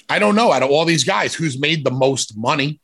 I 0.09 0.19
don't 0.19 0.35
know 0.35 0.53
out 0.53 0.63
of 0.63 0.71
all 0.71 0.85
these 0.85 1.05
guys 1.05 1.35
who's 1.35 1.59
made 1.59 1.85
the 1.85 1.91
most 1.91 2.37
money. 2.37 2.81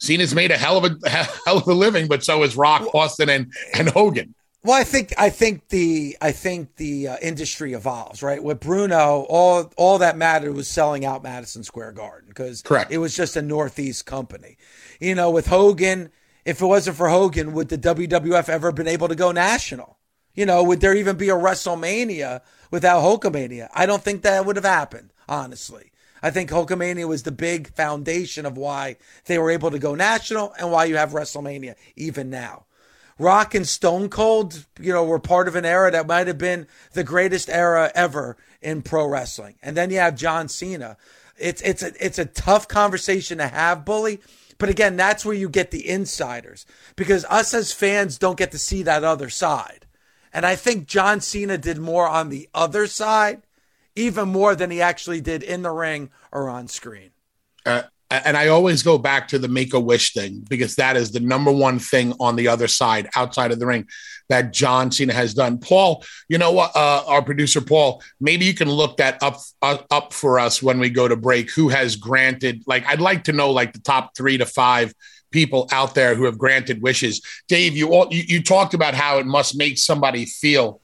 Cena's 0.00 0.34
made 0.34 0.50
a 0.50 0.56
hell 0.56 0.84
of 0.84 0.84
a 1.04 1.08
hell 1.08 1.58
of 1.58 1.66
a 1.68 1.72
living, 1.74 2.08
but 2.08 2.24
so 2.24 2.42
is 2.42 2.56
Rock, 2.56 2.94
Austin, 2.94 3.28
and 3.30 3.52
and 3.74 3.88
Hogan. 3.88 4.34
Well, 4.64 4.72
I 4.72 4.84
think 4.84 5.12
I 5.18 5.28
think 5.28 5.68
the 5.68 6.16
I 6.22 6.32
think 6.32 6.76
the 6.76 7.08
uh, 7.08 7.16
industry 7.20 7.74
evolves, 7.74 8.22
right? 8.22 8.42
With 8.42 8.60
Bruno, 8.60 9.26
all 9.28 9.70
all 9.76 9.98
that 9.98 10.16
mattered 10.16 10.54
was 10.54 10.68
selling 10.68 11.04
out 11.04 11.22
Madison 11.22 11.62
Square 11.62 11.92
Garden 11.92 12.30
because 12.30 12.62
Correct. 12.62 12.90
it 12.90 12.96
was 12.96 13.14
just 13.14 13.36
a 13.36 13.42
Northeast 13.42 14.06
company. 14.06 14.56
You 15.00 15.14
know, 15.14 15.30
with 15.30 15.48
Hogan, 15.48 16.10
if 16.46 16.62
it 16.62 16.66
wasn't 16.66 16.96
for 16.96 17.10
Hogan, 17.10 17.52
would 17.52 17.68
the 17.68 17.76
WWF 17.76 18.48
ever 18.48 18.72
been 18.72 18.88
able 18.88 19.08
to 19.08 19.14
go 19.14 19.32
national? 19.32 19.98
You 20.32 20.46
know, 20.46 20.64
would 20.64 20.80
there 20.80 20.96
even 20.96 21.18
be 21.18 21.28
a 21.28 21.34
WrestleMania 21.34 22.40
without 22.70 23.02
Hulkamania? 23.02 23.68
I 23.74 23.84
don't 23.84 24.02
think 24.02 24.22
that 24.22 24.46
would 24.46 24.56
have 24.56 24.64
happened, 24.64 25.12
honestly. 25.28 25.92
I 26.22 26.30
think 26.30 26.48
Hulkamania 26.48 27.06
was 27.06 27.24
the 27.24 27.32
big 27.32 27.68
foundation 27.74 28.46
of 28.46 28.56
why 28.56 28.96
they 29.26 29.38
were 29.38 29.50
able 29.50 29.70
to 29.70 29.78
go 29.78 29.94
national 29.94 30.54
and 30.58 30.72
why 30.72 30.86
you 30.86 30.96
have 30.96 31.10
WrestleMania 31.10 31.74
even 31.96 32.30
now. 32.30 32.64
Rock 33.18 33.54
and 33.54 33.66
Stone 33.66 34.08
Cold, 34.08 34.66
you 34.80 34.92
know, 34.92 35.04
were 35.04 35.20
part 35.20 35.46
of 35.46 35.54
an 35.54 35.64
era 35.64 35.90
that 35.90 36.06
might 36.06 36.26
have 36.26 36.38
been 36.38 36.66
the 36.92 37.04
greatest 37.04 37.48
era 37.48 37.92
ever 37.94 38.36
in 38.60 38.82
pro 38.82 39.06
wrestling. 39.06 39.54
And 39.62 39.76
then 39.76 39.90
you 39.90 39.98
have 39.98 40.16
John 40.16 40.48
Cena. 40.48 40.96
It's 41.38 41.62
it's 41.62 41.82
a 41.82 41.92
it's 42.04 42.18
a 42.18 42.24
tough 42.24 42.66
conversation 42.66 43.38
to 43.38 43.48
have, 43.48 43.84
bully. 43.84 44.20
But 44.58 44.68
again, 44.68 44.96
that's 44.96 45.24
where 45.24 45.34
you 45.34 45.48
get 45.48 45.70
the 45.70 45.88
insiders 45.88 46.64
because 46.96 47.24
us 47.26 47.54
as 47.54 47.72
fans 47.72 48.18
don't 48.18 48.38
get 48.38 48.52
to 48.52 48.58
see 48.58 48.82
that 48.82 49.04
other 49.04 49.28
side. 49.28 49.86
And 50.32 50.44
I 50.44 50.56
think 50.56 50.86
John 50.86 51.20
Cena 51.20 51.58
did 51.58 51.78
more 51.78 52.08
on 52.08 52.28
the 52.28 52.48
other 52.54 52.86
side, 52.86 53.42
even 53.94 54.28
more 54.28 54.56
than 54.56 54.70
he 54.70 54.80
actually 54.80 55.20
did 55.20 55.42
in 55.42 55.62
the 55.62 55.70
ring 55.70 56.10
or 56.32 56.48
on 56.48 56.66
screen. 56.66 57.10
Uh, 57.64 57.82
and 58.24 58.36
I 58.36 58.48
always 58.48 58.82
go 58.82 58.98
back 58.98 59.28
to 59.28 59.38
the 59.38 59.48
make 59.48 59.74
a 59.74 59.80
wish 59.80 60.12
thing 60.12 60.44
because 60.48 60.76
that 60.76 60.96
is 60.96 61.10
the 61.10 61.20
number 61.20 61.52
one 61.52 61.78
thing 61.78 62.14
on 62.20 62.36
the 62.36 62.48
other 62.48 62.68
side, 62.68 63.08
outside 63.16 63.52
of 63.52 63.58
the 63.58 63.66
ring, 63.66 63.86
that 64.28 64.52
John 64.52 64.90
Cena 64.90 65.12
has 65.12 65.34
done. 65.34 65.58
Paul, 65.58 66.04
you 66.28 66.38
know 66.38 66.52
what? 66.52 66.74
Uh, 66.74 67.04
our 67.06 67.22
producer 67.22 67.60
Paul, 67.60 68.02
maybe 68.20 68.44
you 68.44 68.54
can 68.54 68.70
look 68.70 68.96
that 68.98 69.22
up 69.22 69.38
uh, 69.62 69.78
up 69.90 70.12
for 70.12 70.38
us 70.38 70.62
when 70.62 70.78
we 70.78 70.90
go 70.90 71.08
to 71.08 71.16
break. 71.16 71.50
Who 71.52 71.68
has 71.68 71.96
granted? 71.96 72.62
Like, 72.66 72.86
I'd 72.86 73.00
like 73.00 73.24
to 73.24 73.32
know 73.32 73.50
like 73.50 73.72
the 73.72 73.80
top 73.80 74.16
three 74.16 74.38
to 74.38 74.46
five 74.46 74.94
people 75.30 75.68
out 75.72 75.94
there 75.94 76.14
who 76.14 76.24
have 76.24 76.38
granted 76.38 76.80
wishes. 76.80 77.20
Dave, 77.48 77.76
you 77.76 77.92
all 77.92 78.08
you, 78.10 78.22
you 78.26 78.42
talked 78.42 78.74
about 78.74 78.94
how 78.94 79.18
it 79.18 79.26
must 79.26 79.58
make 79.58 79.78
somebody 79.78 80.24
feel. 80.24 80.80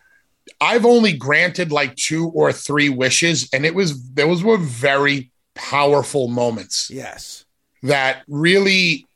I've 0.60 0.84
only 0.84 1.12
granted 1.12 1.70
like 1.70 1.94
two 1.96 2.28
or 2.30 2.52
three 2.52 2.88
wishes, 2.88 3.48
and 3.52 3.64
it 3.64 3.74
was 3.74 4.02
those 4.12 4.42
were 4.42 4.58
very 4.58 5.30
powerful 5.54 6.28
moments 6.28 6.90
Yes. 6.90 7.44
that 7.82 8.22
really 8.28 9.06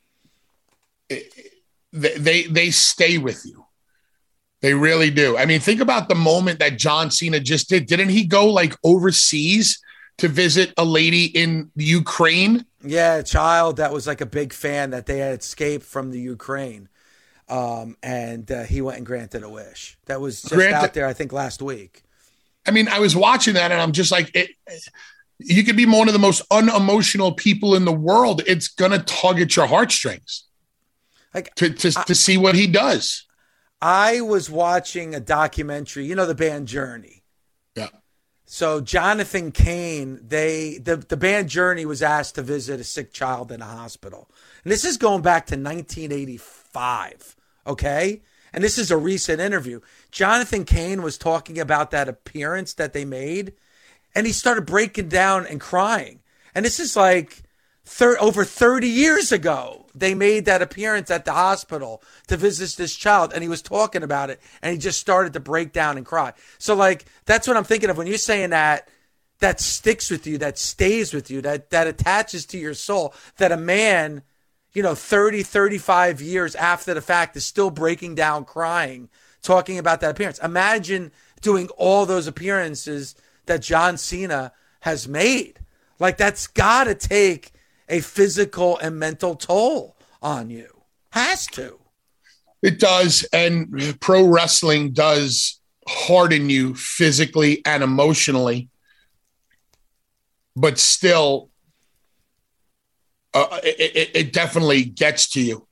they 1.91 2.43
they, 2.43 2.71
stay 2.71 3.17
with 3.17 3.43
you. 3.45 3.65
They 4.61 4.73
really 4.73 5.11
do. 5.11 5.37
I 5.37 5.45
mean, 5.45 5.59
think 5.59 5.79
about 5.79 6.09
the 6.09 6.15
moment 6.15 6.59
that 6.59 6.77
John 6.77 7.11
Cena 7.11 7.39
just 7.39 7.69
did. 7.69 7.85
Didn't 7.85 8.09
he 8.09 8.25
go 8.25 8.47
like 8.47 8.75
overseas 8.83 9.79
to 10.17 10.27
visit 10.27 10.73
a 10.77 10.83
lady 10.83 11.25
in 11.25 11.71
Ukraine? 11.75 12.65
Yeah, 12.83 13.15
a 13.15 13.23
child 13.23 13.77
that 13.77 13.93
was 13.93 14.07
like 14.07 14.21
a 14.21 14.25
big 14.25 14.53
fan 14.53 14.89
that 14.91 15.05
they 15.05 15.19
had 15.19 15.39
escaped 15.39 15.85
from 15.85 16.11
the 16.11 16.19
Ukraine. 16.19 16.89
Um, 17.47 17.95
and 18.01 18.51
uh, 18.51 18.63
he 18.63 18.81
went 18.81 18.97
and 18.97 19.05
granted 19.05 19.43
a 19.43 19.49
wish. 19.49 19.97
That 20.05 20.19
was 20.19 20.41
just 20.41 20.53
Granted- 20.53 20.75
out 20.77 20.93
there, 20.95 21.05
I 21.05 21.13
think, 21.13 21.31
last 21.31 21.61
week. 21.61 22.01
I 22.67 22.71
mean, 22.71 22.87
I 22.87 22.97
was 22.97 23.15
watching 23.15 23.53
that 23.53 23.71
and 23.71 23.79
I'm 23.79 23.91
just 23.91 24.11
like, 24.11 24.31
it, 24.35 24.49
you 25.39 25.63
could 25.63 25.77
be 25.77 25.85
one 25.85 26.07
of 26.07 26.13
the 26.13 26.19
most 26.19 26.41
unemotional 26.51 27.33
people 27.33 27.75
in 27.75 27.85
the 27.85 27.91
world. 27.91 28.41
It's 28.47 28.67
gonna 28.67 28.99
tug 29.03 29.41
at 29.41 29.55
your 29.55 29.67
heartstrings 29.67 30.45
Like 31.33 31.53
to 31.55 31.69
to, 31.69 31.91
to 31.91 32.15
see 32.15 32.37
what 32.37 32.55
he 32.55 32.67
does. 32.67 33.25
I 33.81 34.21
was 34.21 34.49
watching 34.49 35.13
a 35.13 35.19
documentary, 35.19 36.05
you 36.05 36.15
know, 36.15 36.25
the 36.25 36.35
band 36.35 36.67
Journey. 36.67 37.23
Yeah. 37.75 37.89
So 38.45 38.79
Jonathan 38.79 39.51
Cain, 39.51 40.19
they 40.25 40.77
the, 40.77 40.97
the 40.97 41.17
band 41.17 41.49
Journey 41.49 41.85
was 41.85 42.01
asked 42.01 42.35
to 42.35 42.41
visit 42.41 42.79
a 42.79 42.83
sick 42.83 43.11
child 43.11 43.51
in 43.51 43.61
a 43.61 43.65
hospital. 43.65 44.29
And 44.63 44.71
this 44.71 44.85
is 44.85 44.97
going 44.97 45.21
back 45.21 45.47
to 45.47 45.55
1985, 45.55 47.35
okay? 47.67 48.21
And 48.53 48.63
this 48.63 48.77
is 48.77 48.89
a 48.89 48.97
recent 48.97 49.41
interview. 49.41 49.81
Jonathan 50.11 50.63
Cain 50.63 51.01
was 51.01 51.17
talking 51.17 51.59
about 51.59 51.91
that 51.91 52.07
appearance 52.07 52.73
that 52.75 52.93
they 52.93 53.03
made 53.03 53.53
and 54.15 54.25
he 54.25 54.33
started 54.33 54.65
breaking 54.65 55.09
down 55.09 55.45
and 55.45 55.59
crying. 55.59 56.21
And 56.55 56.65
this 56.65 56.79
is 56.79 56.95
like 56.95 57.43
thir- 57.83 58.17
over 58.19 58.45
30 58.45 58.87
years 58.87 59.31
ago. 59.31 59.85
They 59.93 60.13
made 60.13 60.45
that 60.45 60.61
appearance 60.61 61.11
at 61.11 61.25
the 61.25 61.33
hospital 61.33 62.01
to 62.27 62.37
visit 62.37 62.77
this 62.77 62.95
child, 62.95 63.31
and 63.33 63.43
he 63.43 63.49
was 63.49 63.61
talking 63.61 64.03
about 64.03 64.29
it, 64.29 64.41
and 64.61 64.73
he 64.73 64.77
just 64.77 64.99
started 64.99 65.33
to 65.33 65.39
break 65.39 65.71
down 65.71 65.97
and 65.97 66.05
cry. 66.05 66.33
So, 66.57 66.75
like, 66.75 67.05
that's 67.25 67.47
what 67.47 67.55
I'm 67.55 67.63
thinking 67.63 67.89
of 67.89 67.97
when 67.97 68.07
you're 68.07 68.17
saying 68.17 68.49
that. 68.49 68.89
That 69.39 69.59
sticks 69.59 70.09
with 70.09 70.25
you, 70.25 70.37
that 70.37 70.57
stays 70.57 71.13
with 71.13 71.29
you, 71.29 71.41
that 71.41 71.69
that 71.71 71.87
attaches 71.87 72.45
to 72.47 72.57
your 72.57 72.73
soul. 72.73 73.13
That 73.35 73.51
a 73.51 73.57
man, 73.57 74.23
you 74.71 74.81
know, 74.81 74.95
30, 74.95 75.43
35 75.43 76.21
years 76.21 76.55
after 76.55 76.93
the 76.93 77.01
fact 77.01 77.35
is 77.35 77.45
still 77.45 77.69
breaking 77.69 78.15
down, 78.15 78.45
crying, 78.45 79.09
talking 79.41 79.77
about 79.77 79.99
that 79.99 80.11
appearance. 80.11 80.39
Imagine 80.39 81.11
doing 81.41 81.67
all 81.77 82.05
those 82.05 82.27
appearances 82.27 83.13
that 83.47 83.61
John 83.61 83.97
Cena 83.97 84.51
has 84.81 85.07
made. 85.07 85.59
Like 85.99 86.17
that's 86.17 86.47
got 86.47 86.85
to 86.85 86.95
take 86.95 87.51
a 87.87 87.99
physical 88.01 88.77
and 88.79 88.97
mental 88.97 89.35
toll 89.35 89.97
on 90.21 90.49
you. 90.49 90.81
Has 91.11 91.47
to. 91.47 91.79
It 92.61 92.79
does. 92.79 93.27
And 93.31 93.99
pro 94.01 94.25
wrestling 94.25 94.91
does 94.91 95.59
harden 95.87 96.49
you 96.49 96.73
physically 96.75 97.63
and 97.65 97.83
emotionally, 97.83 98.69
but 100.55 100.79
still, 100.79 101.49
uh, 103.33 103.59
it, 103.63 103.91
it, 103.95 104.11
it 104.15 104.33
definitely 104.33 104.83
gets 104.83 105.29
to 105.31 105.41
you. 105.41 105.67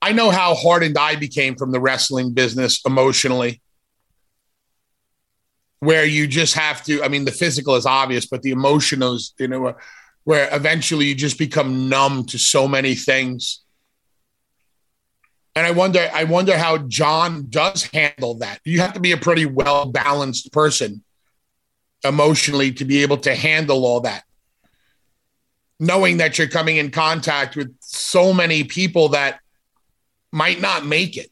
I 0.00 0.12
know 0.12 0.30
how 0.30 0.54
hardened 0.54 0.96
I 0.96 1.16
became 1.16 1.56
from 1.56 1.72
the 1.72 1.80
wrestling 1.80 2.32
business 2.32 2.80
emotionally, 2.86 3.60
where 5.80 6.04
you 6.04 6.26
just 6.26 6.54
have 6.54 6.82
to. 6.84 7.02
I 7.02 7.08
mean, 7.08 7.24
the 7.24 7.32
physical 7.32 7.76
is 7.76 7.86
obvious, 7.86 8.26
but 8.26 8.42
the 8.42 8.50
emotional 8.50 9.14
is, 9.14 9.34
you 9.38 9.48
know, 9.48 9.74
where 10.24 10.48
eventually 10.54 11.06
you 11.06 11.14
just 11.14 11.38
become 11.38 11.88
numb 11.88 12.26
to 12.26 12.38
so 12.38 12.68
many 12.68 12.94
things. 12.94 13.60
And 15.54 15.66
I 15.66 15.70
wonder, 15.72 16.08
I 16.12 16.24
wonder 16.24 16.56
how 16.56 16.78
John 16.78 17.46
does 17.48 17.84
handle 17.84 18.34
that. 18.38 18.60
You 18.64 18.80
have 18.80 18.92
to 18.92 19.00
be 19.00 19.12
a 19.12 19.16
pretty 19.16 19.46
well 19.46 19.86
balanced 19.86 20.52
person 20.52 21.02
emotionally 22.04 22.72
to 22.72 22.84
be 22.84 23.02
able 23.02 23.16
to 23.18 23.34
handle 23.34 23.84
all 23.84 24.00
that 24.00 24.22
knowing 25.80 26.18
that 26.18 26.38
you're 26.38 26.48
coming 26.48 26.76
in 26.76 26.90
contact 26.90 27.56
with 27.56 27.74
so 27.80 28.32
many 28.32 28.64
people 28.64 29.10
that 29.10 29.40
might 30.32 30.60
not 30.60 30.84
make 30.84 31.16
it. 31.16 31.30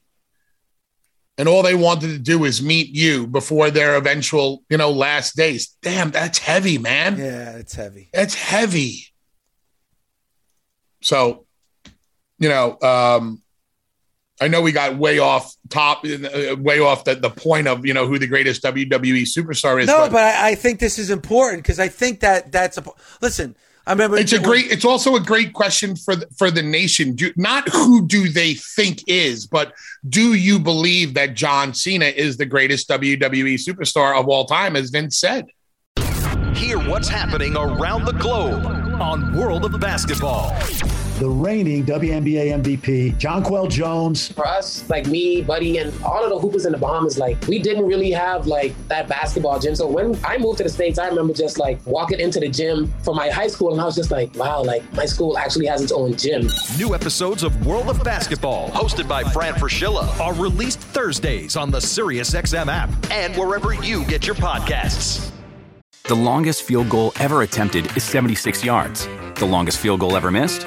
And 1.38 1.48
all 1.48 1.62
they 1.62 1.74
wanted 1.74 2.08
to 2.08 2.18
do 2.18 2.44
is 2.44 2.62
meet 2.62 2.88
you 2.88 3.26
before 3.26 3.70
their 3.70 3.96
eventual, 3.96 4.62
you 4.70 4.78
know, 4.78 4.90
last 4.90 5.36
days. 5.36 5.76
Damn, 5.82 6.10
that's 6.10 6.38
heavy, 6.38 6.78
man. 6.78 7.18
Yeah, 7.18 7.56
it's 7.56 7.74
heavy. 7.74 8.08
It's 8.12 8.34
heavy. 8.34 9.08
So, 11.02 11.46
you 12.38 12.48
know, 12.48 12.78
um, 12.80 13.42
I 14.40 14.48
know 14.48 14.60
we 14.60 14.72
got 14.72 14.96
way 14.96 15.18
off 15.18 15.54
top, 15.70 16.04
uh, 16.04 16.56
way 16.58 16.80
off 16.80 17.04
the, 17.04 17.14
the 17.14 17.30
point 17.30 17.68
of 17.68 17.86
you 17.86 17.94
know 17.94 18.06
who 18.06 18.18
the 18.18 18.26
greatest 18.26 18.62
WWE 18.62 19.22
superstar 19.22 19.80
is. 19.80 19.86
No, 19.86 20.00
but, 20.00 20.12
but 20.12 20.22
I, 20.22 20.50
I, 20.50 20.54
think 20.54 20.78
this 20.78 20.98
is 20.98 21.08
important 21.08 21.62
because 21.62 21.78
I 21.78 21.88
think 21.88 22.20
that 22.20 22.52
that's 22.52 22.76
a 22.76 22.84
listen. 23.22 23.56
I 23.86 23.92
remember 23.92 24.16
it's 24.16 24.32
a 24.32 24.40
great. 24.40 24.70
It's 24.72 24.84
also 24.84 25.14
a 25.14 25.20
great 25.20 25.52
question 25.52 25.94
for 25.94 26.16
the, 26.16 26.26
for 26.36 26.50
the 26.50 26.62
nation. 26.62 27.14
Do, 27.14 27.32
not 27.36 27.68
who 27.68 28.06
do 28.06 28.28
they 28.28 28.54
think 28.54 29.04
is, 29.06 29.46
but 29.46 29.74
do 30.08 30.34
you 30.34 30.58
believe 30.58 31.14
that 31.14 31.34
John 31.34 31.72
Cena 31.72 32.06
is 32.06 32.36
the 32.36 32.46
greatest 32.46 32.88
WWE 32.88 33.54
superstar 33.54 34.18
of 34.18 34.28
all 34.28 34.44
time, 34.44 34.74
as 34.74 34.90
Vince 34.90 35.18
said? 35.18 35.46
Hear 36.54 36.78
what's 36.78 37.08
happening 37.08 37.56
around 37.56 38.06
the 38.06 38.12
globe 38.12 38.66
on 38.66 39.36
World 39.36 39.64
of 39.64 39.78
Basketball 39.78 40.50
the 41.18 41.28
reigning 41.28 41.84
WNBA 41.84 42.62
MVP, 42.62 43.14
Jonquel 43.18 43.70
Jones. 43.70 44.32
For 44.32 44.46
us, 44.46 44.88
like 44.90 45.06
me, 45.06 45.40
Buddy, 45.42 45.78
and 45.78 45.92
all 46.02 46.22
of 46.22 46.30
the 46.30 46.38
hoopers 46.38 46.66
in 46.66 46.72
the 46.72 46.78
Bahamas, 46.78 47.18
like 47.18 47.40
we 47.46 47.58
didn't 47.58 47.86
really 47.86 48.10
have 48.10 48.46
like 48.46 48.74
that 48.88 49.08
basketball 49.08 49.58
gym. 49.58 49.74
So 49.74 49.86
when 49.86 50.18
I 50.24 50.36
moved 50.36 50.58
to 50.58 50.64
the 50.64 50.68
States, 50.68 50.98
I 50.98 51.08
remember 51.08 51.32
just 51.32 51.58
like 51.58 51.84
walking 51.86 52.20
into 52.20 52.38
the 52.38 52.48
gym 52.48 52.92
for 53.02 53.14
my 53.14 53.30
high 53.30 53.46
school 53.48 53.72
and 53.72 53.80
I 53.80 53.84
was 53.84 53.96
just 53.96 54.10
like, 54.10 54.34
wow, 54.34 54.62
like 54.62 54.82
my 54.92 55.06
school 55.06 55.38
actually 55.38 55.66
has 55.66 55.80
its 55.80 55.92
own 55.92 56.16
gym. 56.16 56.50
New 56.76 56.94
episodes 56.94 57.42
of 57.42 57.66
World 57.66 57.88
of 57.88 58.02
Basketball, 58.04 58.68
hosted 58.70 59.08
by 59.08 59.24
Fran 59.24 59.54
Fraschilla, 59.54 60.18
are 60.20 60.34
released 60.34 60.80
Thursdays 60.80 61.56
on 61.56 61.70
the 61.70 61.78
SiriusXM 61.78 62.66
app 62.68 62.90
and 63.10 63.34
wherever 63.36 63.72
you 63.72 64.04
get 64.04 64.26
your 64.26 64.36
podcasts. 64.36 65.30
The 66.04 66.14
longest 66.14 66.62
field 66.62 66.88
goal 66.88 67.12
ever 67.18 67.42
attempted 67.42 67.96
is 67.96 68.04
76 68.04 68.62
yards. 68.64 69.08
The 69.36 69.46
longest 69.46 69.78
field 69.78 70.00
goal 70.00 70.16
ever 70.16 70.30
missed? 70.30 70.66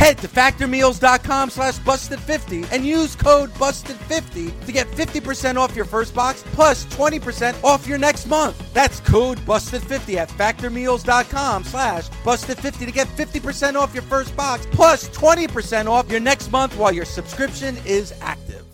Head 0.00 0.16
to 0.16 0.28
factormeals.com 0.28 1.50
slash 1.50 1.76
busted50 1.80 2.72
and 2.72 2.86
use 2.86 3.14
code 3.14 3.50
busted50 3.50 4.64
to 4.64 4.72
get 4.72 4.86
50% 4.92 5.56
off 5.56 5.76
your 5.76 5.84
first 5.84 6.14
box 6.14 6.42
plus 6.52 6.86
20% 6.86 7.62
off 7.62 7.86
your 7.86 7.98
next 7.98 8.26
month. 8.26 8.72
That's 8.72 9.00
code 9.00 9.36
busted50 9.40 10.14
at 10.16 10.30
factormeals.com 10.30 11.64
slash 11.64 12.08
busted50 12.08 12.86
to 12.86 12.90
get 12.90 13.08
50% 13.08 13.74
off 13.74 13.92
your 13.92 14.02
first 14.04 14.34
box 14.34 14.66
plus 14.72 15.06
20% 15.10 15.86
off 15.86 16.10
your 16.10 16.20
next 16.20 16.50
month 16.50 16.78
while 16.78 16.94
your 16.94 17.04
subscription 17.04 17.76
is 17.84 18.14
active. 18.22 18.64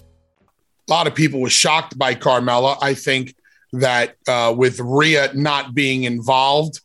A 0.89 0.93
lot 0.93 1.09
of 1.09 1.17
people 1.17 1.41
were 1.41 1.51
shocked 1.51 1.99
by 1.99 2.15
Carmella. 2.15 2.79
I 2.81 2.95
think 2.95 3.35
that 3.73 4.15
uh, 4.29 4.55
with 4.57 4.79
Rhea 4.79 5.33
not 5.35 5.75
being 5.75 6.05
involved, 6.05 6.83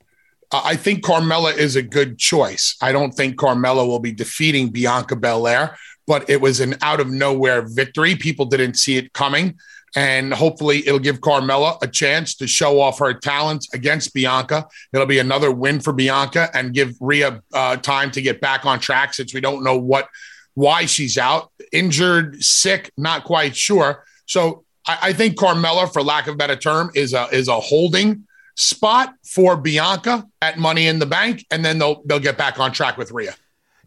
I 0.52 0.76
think 0.76 1.04
Carmella 1.04 1.56
is 1.56 1.76
a 1.76 1.82
good 1.82 2.18
choice. 2.18 2.76
I 2.82 2.92
don't 2.92 3.12
think 3.12 3.38
Carmella 3.38 3.88
will 3.88 4.00
be 4.00 4.12
defeating 4.12 4.70
Bianca 4.70 5.16
Belair, 5.16 5.78
but 6.08 6.30
it 6.30 6.42
was 6.42 6.60
an 6.60 6.76
out 6.82 7.00
of 7.00 7.10
nowhere 7.10 7.62
victory. 7.62 8.16
People 8.16 8.46
didn't 8.46 8.76
see 8.76 8.98
it 8.98 9.14
coming. 9.14 9.58
And 9.96 10.34
hopefully, 10.34 10.88
it'll 10.88 11.00
give 11.00 11.20
Carmella 11.20 11.78
a 11.82 11.88
chance 11.88 12.36
to 12.36 12.48
show 12.48 12.80
off 12.80 13.00
her 13.00 13.14
talents 13.14 13.74
against 13.74 14.14
Bianca. 14.14 14.68
It'll 14.94 15.06
be 15.06 15.20
another 15.20 15.52
win 15.52 15.82
for 15.82 15.92
Bianca 15.92 16.50
and 16.54 16.74
give 16.74 16.96
Rhea 17.02 17.42
uh, 17.54 17.76
time 17.76 18.10
to 18.12 18.22
get 18.22 18.40
back 18.40 18.66
on 18.66 18.80
track 18.80 19.14
since 19.14 19.34
we 19.34 19.42
don't 19.42 19.64
know 19.64 19.78
what 19.78 20.08
why 20.54 20.86
she's 20.86 21.18
out, 21.18 21.52
injured, 21.72 22.44
sick, 22.44 22.92
not 22.98 23.24
quite 23.24 23.56
sure. 23.56 24.06
So 24.26 24.64
I, 24.88 24.98
I 25.02 25.14
think 25.14 25.36
Carmella, 25.36 25.92
for 25.92 26.02
lack 26.02 26.28
of 26.28 26.36
a 26.36 26.38
better 26.38 26.56
term, 26.56 26.92
is 26.96 27.14
a 27.14 27.28
is 27.28 27.48
a 27.48 27.60
holding 27.60 28.26
spot 28.56 29.16
for 29.24 29.58
Bianca 29.58 30.28
at 30.42 30.58
Money 30.58 30.88
in 30.88 31.00
the 31.00 31.06
Bank, 31.06 31.46
and 31.52 31.64
then 31.64 31.80
they'll 31.80 32.02
they'll 32.06 32.20
get 32.20 32.38
back 32.38 32.60
on 32.60 32.72
track 32.72 32.98
with 32.98 33.12
Rhea. 33.12 33.36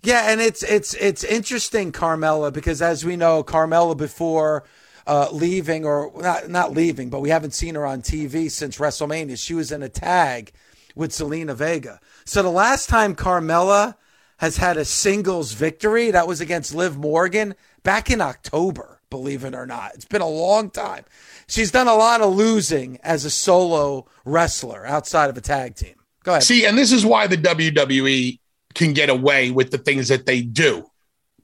Yeah, 0.03 0.31
and 0.31 0.41
it's 0.41 0.63
it's 0.63 0.95
it's 0.95 1.25
interesting, 1.25 1.93
Carmella, 1.93 2.53
because 2.53 2.83
as 2.83 3.05
we 3.05 3.17
know, 3.17 3.43
Carmella 3.43 3.97
before 3.97 4.65
uh, 5.07 5.29
leaving 5.31 5.85
or 5.85 6.13
not 6.17 6.49
not 6.49 6.73
leaving, 6.73 7.11
but 7.11 7.21
we 7.21 7.31
haven't 7.31 7.53
seen 7.53 7.75
her 7.75 7.87
on 7.87 8.03
TV 8.03 8.51
since 8.51 8.79
WrestleMania. 8.79 9.39
She 9.39 9.55
was 9.55 9.73
in 9.73 9.83
a 9.83 9.89
tag 9.89 10.53
with 10.95 11.11
Zelina 11.11 11.55
Vega. 11.55 12.01
So 12.25 12.43
the 12.43 12.51
last 12.51 12.89
time 12.89 13.15
Carmella 13.15 13.97
has 14.39 14.57
had 14.57 14.77
a 14.77 14.85
singles 14.85 15.53
victory, 15.53 16.11
that 16.11 16.27
was 16.27 16.41
against 16.41 16.75
Liv 16.75 16.97
Morgan 16.97 17.55
back 17.83 18.11
in 18.11 18.21
October, 18.21 18.94
believe 19.15 19.45
it 19.45 19.55
or 19.55 19.65
not. 19.65 19.95
It's 19.95 20.05
been 20.05 20.23
a 20.23 20.29
long 20.29 20.71
time. 20.71 21.05
She's 21.47 21.71
done 21.71 21.87
a 21.87 21.95
lot 21.95 22.21
of 22.21 22.35
losing 22.35 22.99
as 23.05 23.25
a 23.25 23.31
solo 23.31 24.07
wrestler 24.25 24.85
outside 24.85 25.31
of 25.31 25.37
a 25.37 25.41
tag 25.41 25.77
team. 25.77 25.95
Go 26.25 26.33
ahead. 26.33 26.43
See, 26.43 26.67
and 26.67 26.77
this 26.77 26.91
is 26.91 27.07
why 27.07 27.29
the 27.29 27.37
WWE 27.37 28.41
can 28.75 28.93
get 28.93 29.11
away 29.11 29.53
with 29.53 29.71
the 29.71 29.79
things 29.79 30.09
that 30.09 30.27
they 30.27 30.43
do. 30.43 30.91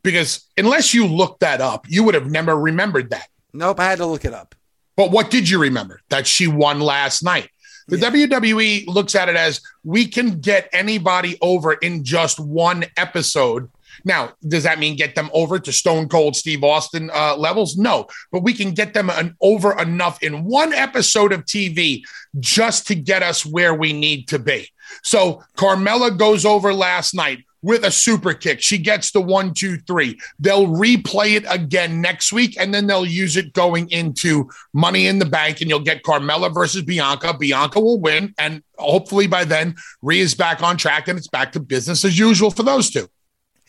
Because 0.02 0.48
unless 0.56 0.92
you 0.94 1.06
look 1.06 1.38
that 1.40 1.60
up, 1.60 1.86
you 1.88 2.02
would 2.02 2.14
have 2.14 2.28
never 2.28 2.56
remembered 2.56 3.10
that. 3.10 3.28
Nope, 3.52 3.78
I 3.78 3.84
had 3.84 3.98
to 3.98 4.06
look 4.06 4.24
it 4.24 4.34
up. 4.34 4.56
But 4.96 5.12
what 5.12 5.30
did 5.30 5.48
you 5.48 5.60
remember? 5.60 6.00
That 6.08 6.26
she 6.26 6.48
won 6.48 6.80
last 6.80 7.22
night. 7.22 7.50
The 7.86 7.98
yeah. 7.98 8.10
WWE 8.10 8.88
looks 8.88 9.14
at 9.14 9.28
it 9.28 9.36
as 9.36 9.60
we 9.84 10.06
can 10.06 10.40
get 10.40 10.68
anybody 10.72 11.38
over 11.40 11.74
in 11.74 12.02
just 12.02 12.40
one 12.40 12.84
episode. 12.96 13.70
Now, 14.04 14.32
does 14.46 14.64
that 14.64 14.78
mean 14.78 14.96
get 14.96 15.14
them 15.14 15.30
over 15.32 15.58
to 15.58 15.72
Stone 15.72 16.08
Cold 16.08 16.36
Steve 16.36 16.64
Austin 16.64 17.10
uh, 17.12 17.36
levels? 17.36 17.76
No, 17.76 18.06
but 18.32 18.42
we 18.42 18.52
can 18.52 18.72
get 18.72 18.94
them 18.94 19.10
an, 19.10 19.36
over 19.40 19.78
enough 19.78 20.22
in 20.22 20.44
one 20.44 20.72
episode 20.72 21.32
of 21.32 21.44
TV 21.44 22.02
just 22.38 22.86
to 22.88 22.94
get 22.94 23.22
us 23.22 23.44
where 23.44 23.74
we 23.74 23.92
need 23.92 24.28
to 24.28 24.38
be. 24.38 24.68
So 25.02 25.42
Carmella 25.56 26.16
goes 26.16 26.44
over 26.44 26.72
last 26.72 27.14
night 27.14 27.44
with 27.62 27.84
a 27.84 27.90
super 27.90 28.32
kick. 28.32 28.60
She 28.60 28.78
gets 28.78 29.12
the 29.12 29.20
one, 29.20 29.54
two, 29.54 29.76
three. 29.78 30.18
They'll 30.38 30.66
replay 30.66 31.36
it 31.36 31.44
again 31.48 32.00
next 32.00 32.32
week, 32.32 32.56
and 32.58 32.72
then 32.72 32.86
they'll 32.86 33.06
use 33.06 33.36
it 33.36 33.52
going 33.52 33.90
into 33.90 34.48
Money 34.72 35.06
in 35.06 35.18
the 35.18 35.26
Bank, 35.26 35.60
and 35.60 35.68
you'll 35.68 35.80
get 35.80 36.02
Carmella 36.02 36.52
versus 36.52 36.82
Bianca. 36.82 37.36
Bianca 37.36 37.80
will 37.80 38.00
win, 38.00 38.34
and 38.38 38.62
hopefully 38.78 39.26
by 39.26 39.44
then, 39.44 39.74
Rhea's 40.02 40.34
back 40.34 40.62
on 40.62 40.76
track, 40.76 41.08
and 41.08 41.18
it's 41.18 41.28
back 41.28 41.52
to 41.52 41.60
business 41.60 42.04
as 42.04 42.18
usual 42.18 42.50
for 42.50 42.62
those 42.62 42.90
two. 42.90 43.08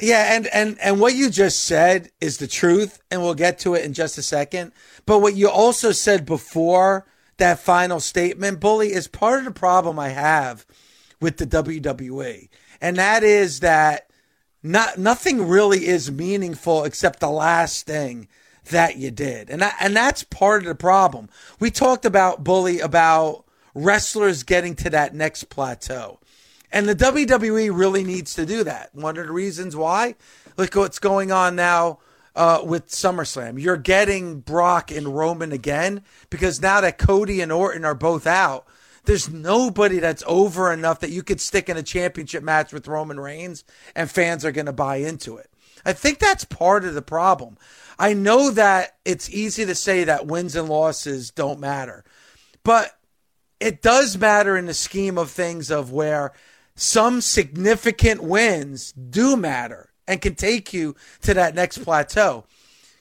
Yeah, 0.02 0.36
and 0.36 0.48
and 0.48 0.80
and 0.80 1.00
what 1.00 1.16
you 1.16 1.30
just 1.30 1.64
said 1.64 2.10
is 2.20 2.38
the 2.38 2.48
truth, 2.48 3.02
and 3.12 3.22
we'll 3.22 3.36
get 3.36 3.60
to 3.60 3.76
it 3.76 3.86
in 3.86 3.94
just 3.94 4.18
a 4.18 4.24
second. 4.24 4.72
But 5.06 5.20
what 5.20 5.36
you 5.36 5.50
also 5.50 5.92
said 5.92 6.26
before 6.26 7.06
that 7.38 7.60
final 7.60 8.00
statement, 8.00 8.60
bully, 8.60 8.94
is 8.94 9.08
part 9.08 9.40
of 9.40 9.46
the 9.46 9.52
problem 9.52 10.00
I 10.00 10.10
have 10.10 10.66
with 11.20 11.38
the 11.38 11.46
WWE 11.46 12.50
and 12.82 12.98
that 12.98 13.24
is 13.24 13.60
that 13.60 14.10
not 14.64 14.98
nothing 14.98 15.48
really 15.48 15.88
is 15.88 16.12
meaningful 16.12 16.84
except 16.84 17.20
the 17.20 17.30
last 17.30 17.86
thing 17.86 18.28
that 18.70 18.98
you 18.98 19.12
did. 19.12 19.50
And 19.50 19.64
and 19.80 19.96
that's 19.96 20.24
part 20.24 20.64
of 20.64 20.68
the 20.68 20.76
problem. 20.76 21.30
We 21.60 21.72
talked 21.72 22.06
about 22.06 22.44
bully 22.44 22.80
about 22.80 23.46
wrestlers 23.74 24.44
getting 24.44 24.76
to 24.76 24.90
that 24.90 25.14
next 25.14 25.46
plateau. 25.46 26.20
And 26.72 26.88
the 26.88 26.96
WWE 26.96 27.70
really 27.78 28.04
needs 28.04 28.34
to 28.36 28.46
do 28.46 28.64
that. 28.64 28.94
One 28.94 29.18
of 29.18 29.28
the 29.28 29.34
reasons 29.34 29.76
why, 29.76 30.16
look 30.58 30.76
what's 30.76 31.00
going 31.00 31.32
on 31.32 31.56
now 31.56 32.00
uh, 32.36 32.62
with 32.64 32.88
SummerSlam. 32.88 33.62
You're 33.62 33.78
getting 33.78 34.40
Brock 34.40 34.92
and 34.92 35.08
Roman 35.08 35.52
again 35.52 36.04
because 36.30 36.62
now 36.62 36.82
that 36.82 36.98
Cody 36.98 37.42
and 37.42 37.52
Orton 37.52 37.84
are 37.84 37.96
both 37.96 38.26
out, 38.26 38.66
there's 39.04 39.30
nobody 39.30 40.00
that's 40.00 40.24
over 40.28 40.72
enough 40.72 41.00
that 41.00 41.10
you 41.10 41.24
could 41.24 41.42
stick 41.42 41.70
in 41.70 41.78
a 41.78 41.84
championship 41.84 42.44
match 42.44 42.72
with 42.72 42.88
Roman 42.88 43.20
Reigns 43.20 43.64
and 43.96 44.10
fans 44.10 44.46
are 44.46 44.52
going 44.52 44.68
to 44.68 44.74
buy 44.74 44.98
into 44.98 45.38
it. 45.38 45.50
I 45.86 45.94
think 45.94 46.20
that's 46.20 46.46
part 46.46 46.86
of 46.86 46.94
the 46.94 47.02
problem. 47.02 47.58
I 47.98 48.14
know 48.14 48.52
that 48.52 48.98
it's 49.04 49.30
easy 49.30 49.66
to 49.66 49.76
say 49.76 50.04
that 50.04 50.28
wins 50.28 50.56
and 50.56 50.70
losses 50.70 51.32
don't 51.32 51.60
matter, 51.60 52.04
but 52.64 52.98
it 53.60 53.82
does 53.82 54.18
matter 54.18 54.56
in 54.56 54.68
the 54.68 54.74
scheme 54.74 55.18
of 55.18 55.32
things 55.32 55.72
of 55.72 55.92
where 55.92 56.34
some 56.76 57.22
significant 57.22 58.24
wins 58.24 58.92
do 58.92 59.36
matter 59.36 59.90
and 60.08 60.22
can 60.22 60.36
take 60.36 60.74
you 60.74 60.96
to 61.22 61.34
that 61.34 61.56
next 61.56 61.80
plateau. 61.80 62.46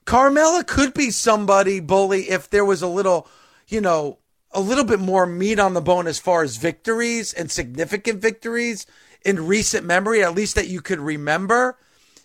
Carmella 0.05 0.67
could 0.67 0.95
be 0.95 1.11
somebody, 1.11 1.81
bully, 1.81 2.31
if 2.31 2.51
there 2.51 2.65
was 2.65 2.83
a 2.83 2.89
little, 2.89 3.29
you 3.69 3.81
know, 3.81 4.19
a 4.53 4.61
little 4.61 4.85
bit 4.85 4.99
more 4.99 5.27
meat 5.27 5.59
on 5.59 5.75
the 5.75 5.81
bone 5.81 6.07
as 6.07 6.19
far 6.19 6.43
as 6.43 6.57
victories 6.57 7.33
and 7.33 7.51
significant 7.51 8.21
victories 8.21 8.87
in 9.25 9.47
recent 9.47 9.87
memory, 9.87 10.23
at 10.23 10.35
least 10.35 10.55
that 10.57 10.69
you 10.69 10.81
could 10.81 10.99
remember. 10.99 11.79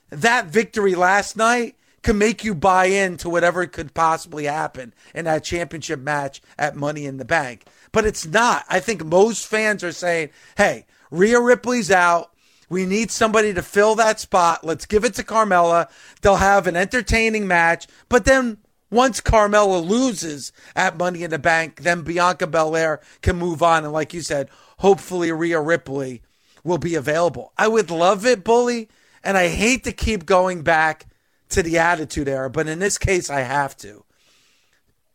That 0.10 0.47
victory 0.47 0.95
last 0.95 1.38
night 1.38 1.75
can 2.01 2.17
make 2.17 2.43
you 2.43 2.55
buy 2.55 2.86
into 2.86 3.29
whatever 3.29 3.65
could 3.65 3.93
possibly 3.93 4.45
happen 4.45 4.93
in 5.13 5.25
that 5.25 5.43
championship 5.43 5.99
match 5.99 6.41
at 6.58 6.75
Money 6.75 7.05
in 7.05 7.17
the 7.17 7.25
Bank. 7.25 7.65
But 7.91 8.05
it's 8.05 8.25
not. 8.25 8.65
I 8.69 8.79
think 8.79 9.03
most 9.03 9.47
fans 9.47 9.84
are 9.84 9.91
saying, 9.91 10.29
hey, 10.58 10.86
Rhea 11.11 11.39
Ripley's 11.39 11.91
out. 11.91 12.31
We 12.69 12.85
need 12.85 13.11
somebody 13.11 13.53
to 13.53 13.61
fill 13.61 13.95
that 13.95 14.19
spot. 14.19 14.63
Let's 14.63 14.85
give 14.85 15.03
it 15.03 15.13
to 15.15 15.23
Carmella. 15.23 15.89
They'll 16.21 16.37
have 16.37 16.67
an 16.67 16.75
entertaining 16.75 17.47
match, 17.47 17.87
but 18.09 18.25
then 18.25 18.57
once 18.89 19.21
Carmella 19.21 19.85
loses 19.85 20.51
at 20.75 20.97
Money 20.97 21.23
in 21.23 21.29
the 21.31 21.39
Bank, 21.39 21.81
then 21.81 22.01
Bianca 22.01 22.47
Belair 22.47 23.01
can 23.21 23.35
move 23.35 23.61
on. 23.61 23.83
And 23.83 23.93
like 23.93 24.13
you 24.13 24.21
said, 24.21 24.49
hopefully 24.77 25.31
Rhea 25.31 25.59
Ripley 25.59 26.21
will 26.63 26.77
be 26.77 26.95
available. 26.95 27.51
I 27.57 27.67
would 27.67 27.91
love 27.91 28.25
it, 28.25 28.43
Bully. 28.43 28.89
And 29.23 29.37
I 29.37 29.47
hate 29.47 29.83
to 29.83 29.91
keep 29.91 30.25
going 30.25 30.61
back 30.61 31.07
to 31.49 31.63
the 31.63 31.77
Attitude 31.77 32.27
Era, 32.27 32.49
but 32.49 32.67
in 32.67 32.79
this 32.79 32.97
case, 32.97 33.29
I 33.29 33.41
have 33.41 33.75
to. 33.77 34.03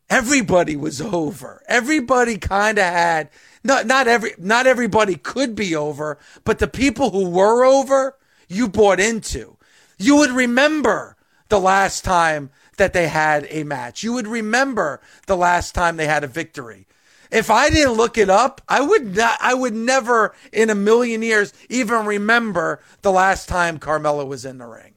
Everybody 0.09 0.74
was 0.76 1.00
over. 1.00 1.62
Everybody 1.68 2.38
kind 2.38 2.79
of 2.79 2.85
had 2.85 3.31
not 3.62 3.87
not 3.87 4.09
every 4.09 4.33
not 4.38 4.66
everybody 4.66 5.16
could 5.16 5.55
be 5.55 5.75
over, 5.75 6.18
but 6.44 6.59
the 6.59 6.68
people 6.68 7.11
who 7.11 7.29
were 7.29 7.64
over, 7.64 8.16
you 8.49 8.68
bought 8.68 9.01
into. 9.01 9.57
You 9.99 10.16
would 10.16 10.31
remember 10.31 11.16
the 11.49 11.61
last 11.61 12.05
time 12.05 12.51
that 12.79 12.92
they 12.94 13.09
had 13.09 13.46
a 13.51 13.64
match. 13.64 14.03
You 14.03 14.14
would 14.14 14.27
remember 14.27 15.01
the 15.27 15.37
last 15.37 15.75
time 15.75 15.96
they 15.96 16.07
had 16.07 16.25
a 16.25 16.29
victory. 16.29 16.87
If 17.31 17.51
I 17.51 17.70
didn't 17.70 17.92
look 17.92 18.18
it 18.18 18.31
up, 18.31 18.61
I 18.68 18.81
would 18.81 19.16
not, 19.16 19.38
I 19.40 19.55
would 19.55 19.75
never 19.75 20.35
in 20.53 20.70
a 20.70 20.75
million 20.75 21.23
years 21.23 21.53
even 21.68 22.07
remember 22.07 22.81
the 23.03 23.12
last 23.12 23.49
time 23.49 23.79
Carmella 23.79 24.27
was 24.27 24.44
in 24.44 24.59
the 24.59 24.66
ring. 24.66 24.94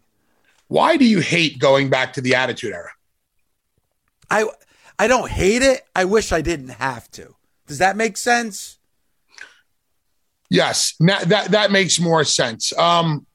Why 0.67 0.97
do 0.97 1.05
you 1.05 1.19
hate 1.19 1.59
going 1.59 1.89
back 1.89 2.13
to 2.13 2.21
the 2.21 2.35
Attitude 2.35 2.73
Era? 2.73 2.91
I 4.31 4.45
I 4.97 5.07
don't 5.07 5.29
hate 5.29 5.61
it. 5.61 5.81
I 5.95 6.05
wish 6.05 6.31
I 6.31 6.41
didn't 6.41 6.69
have 6.69 7.11
to. 7.11 7.35
Does 7.73 7.79
that 7.79 7.97
make 7.97 8.17
sense? 8.17 8.77
Yes, 10.47 10.93
that 10.99 11.29
that, 11.29 11.49
that 11.49 11.71
makes 11.71 11.99
more 11.99 12.23
sense. 12.23 12.71
Um, 12.77 13.25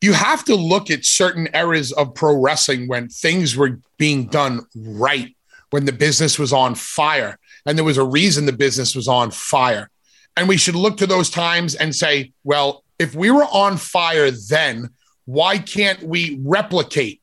you 0.00 0.14
have 0.14 0.42
to 0.44 0.54
look 0.54 0.90
at 0.90 1.04
certain 1.04 1.46
eras 1.52 1.92
of 1.92 2.14
pro 2.14 2.34
wrestling 2.34 2.88
when 2.88 3.08
things 3.10 3.54
were 3.54 3.78
being 3.98 4.28
done 4.28 4.62
right, 4.74 5.36
when 5.68 5.84
the 5.84 5.92
business 5.92 6.38
was 6.38 6.50
on 6.50 6.76
fire, 6.76 7.38
and 7.66 7.76
there 7.76 7.84
was 7.84 7.98
a 7.98 8.04
reason 8.04 8.46
the 8.46 8.52
business 8.52 8.96
was 8.96 9.06
on 9.06 9.30
fire. 9.30 9.90
And 10.34 10.48
we 10.48 10.56
should 10.56 10.74
look 10.74 10.96
to 10.96 11.06
those 11.06 11.28
times 11.28 11.74
and 11.74 11.94
say, 11.94 12.32
well, 12.42 12.84
if 12.98 13.14
we 13.14 13.30
were 13.30 13.44
on 13.44 13.76
fire 13.76 14.30
then, 14.30 14.88
why 15.26 15.58
can't 15.58 16.02
we 16.02 16.40
replicate? 16.42 17.20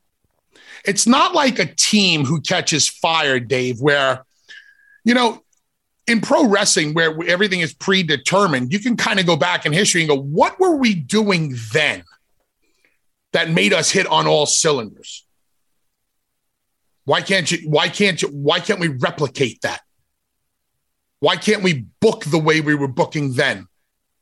It's 0.84 1.08
not 1.08 1.34
like 1.34 1.58
a 1.58 1.74
team 1.74 2.24
who 2.24 2.40
catches 2.40 2.88
fire, 2.88 3.40
Dave, 3.40 3.80
where, 3.80 4.24
you 5.04 5.14
know, 5.14 5.43
in 6.06 6.20
pro 6.20 6.46
wrestling, 6.46 6.94
where 6.94 7.16
everything 7.26 7.60
is 7.60 7.72
predetermined, 7.72 8.72
you 8.72 8.78
can 8.78 8.96
kind 8.96 9.18
of 9.18 9.26
go 9.26 9.36
back 9.36 9.64
in 9.64 9.72
history 9.72 10.02
and 10.02 10.08
go, 10.08 10.20
what 10.20 10.60
were 10.60 10.76
we 10.76 10.94
doing 10.94 11.56
then? 11.72 12.04
that 13.34 13.50
made 13.50 13.72
us 13.72 13.90
hit 13.90 14.06
on 14.06 14.26
all 14.26 14.46
cylinders. 14.46 15.26
Why 17.04 17.20
can't 17.20 17.50
you? 17.50 17.68
Why 17.68 17.88
can't 17.88 18.22
you? 18.22 18.28
Why 18.28 18.60
can't 18.60 18.80
we 18.80 18.88
replicate 18.88 19.60
that? 19.60 19.82
Why 21.18 21.36
can't 21.36 21.62
we 21.62 21.86
book 22.00 22.24
the 22.24 22.38
way 22.38 22.62
we 22.62 22.74
were 22.74 22.88
booking 22.88 23.34
then? 23.34 23.66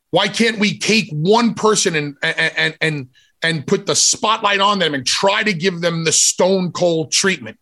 Why 0.09 0.27
can't 0.27 0.59
we 0.59 0.77
take 0.77 1.09
one 1.11 1.53
person 1.53 1.95
and 1.95 2.17
and 2.21 2.75
and 2.81 3.09
and 3.41 3.67
put 3.67 3.85
the 3.85 3.95
spotlight 3.95 4.59
on 4.59 4.79
them 4.79 4.93
and 4.93 5.05
try 5.05 5.43
to 5.43 5.53
give 5.53 5.79
them 5.79 6.03
the 6.03 6.11
stone 6.11 6.71
cold 6.71 7.11
treatment? 7.11 7.57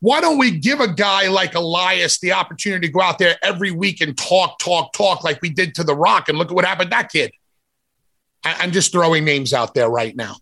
Why 0.00 0.20
don't 0.20 0.38
we 0.38 0.52
give 0.52 0.80
a 0.80 0.92
guy 0.92 1.26
like 1.28 1.54
Elias 1.54 2.20
the 2.20 2.32
opportunity 2.32 2.86
to 2.86 2.92
go 2.92 3.00
out 3.00 3.18
there 3.18 3.36
every 3.42 3.72
week 3.72 4.00
and 4.00 4.16
talk, 4.16 4.58
talk, 4.58 4.92
talk 4.92 5.24
like 5.24 5.42
we 5.42 5.50
did 5.50 5.74
to 5.74 5.84
The 5.84 5.94
Rock? 5.94 6.28
And 6.28 6.38
look 6.38 6.50
at 6.50 6.54
what 6.54 6.64
happened 6.64 6.90
to 6.90 6.96
that 6.96 7.10
kid. 7.10 7.32
I'm 8.44 8.70
just 8.70 8.92
throwing 8.92 9.24
names 9.24 9.52
out 9.52 9.74
there 9.74 9.88
right 9.88 10.14
now. 10.14 10.36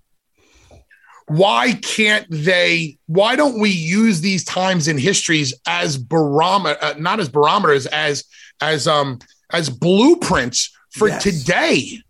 Why 1.29 1.73
can't 1.73 2.27
they? 2.31 2.99
Why 3.07 3.35
don't 3.35 3.59
we 3.59 3.71
use 3.71 4.21
these 4.21 4.45
times 4.45 4.87
in 4.87 4.97
histories 4.97 5.53
as 5.67 5.99
barometer, 5.99 6.79
uh, 6.81 6.95
not 6.99 7.19
as 7.19 7.29
barometers, 7.29 7.87
as 7.87 8.25
as 8.61 8.87
um 8.87 9.19
as 9.53 9.69
blueprints 9.69 10.73
for 10.91 11.09
yes. 11.09 11.23
today? 11.23 12.03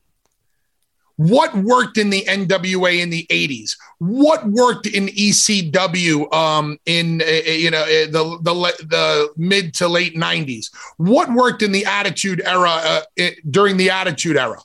What 1.17 1.57
worked 1.57 1.97
in 1.97 2.11
the 2.11 2.25
NWA 2.25 3.01
in 3.01 3.09
the 3.09 3.27
80s? 3.31 3.77
What 3.99 4.47
worked 4.47 4.87
in 4.87 5.07
ECW 5.07 6.33
um, 6.33 6.79
in 6.85 7.23
uh, 7.23 7.25
you 7.25 7.71
know 7.71 7.83
uh, 7.83 8.07
the, 8.07 8.39
the 8.43 8.87
the 8.87 9.29
mid 9.37 9.73
to 9.75 9.89
late 9.89 10.15
90s? 10.15 10.67
What 10.99 11.33
worked 11.33 11.63
in 11.63 11.73
the 11.73 11.87
Attitude 11.87 12.43
Era 12.45 13.03
uh, 13.19 13.31
during 13.49 13.79
the 13.79 13.91
Attitude 13.91 14.37
Era? 14.37 14.59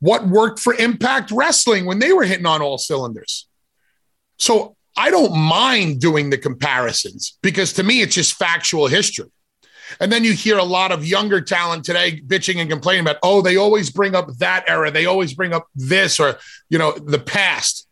What 0.00 0.26
worked 0.26 0.60
for 0.60 0.74
Impact 0.74 1.30
Wrestling 1.30 1.86
when 1.86 1.98
they 1.98 2.12
were 2.12 2.24
hitting 2.24 2.46
on 2.46 2.60
all 2.60 2.76
cylinders? 2.76 3.48
So 4.36 4.76
I 4.96 5.10
don't 5.10 5.34
mind 5.34 6.00
doing 6.00 6.28
the 6.28 6.38
comparisons 6.38 7.38
because 7.42 7.72
to 7.74 7.82
me 7.82 8.02
it's 8.02 8.14
just 8.14 8.34
factual 8.34 8.86
history. 8.86 9.30
And 10.00 10.10
then 10.10 10.24
you 10.24 10.32
hear 10.32 10.58
a 10.58 10.64
lot 10.64 10.92
of 10.92 11.06
younger 11.06 11.40
talent 11.40 11.84
today 11.84 12.20
bitching 12.20 12.60
and 12.60 12.70
complaining 12.70 13.02
about, 13.02 13.18
oh, 13.22 13.42
they 13.42 13.56
always 13.56 13.90
bring 13.90 14.14
up 14.14 14.28
that 14.38 14.64
era. 14.68 14.90
They 14.90 15.06
always 15.06 15.34
bring 15.34 15.52
up 15.52 15.68
this 15.74 16.18
or, 16.20 16.38
you 16.68 16.78
know, 16.78 16.92
the 16.92 17.18
past. 17.18 17.86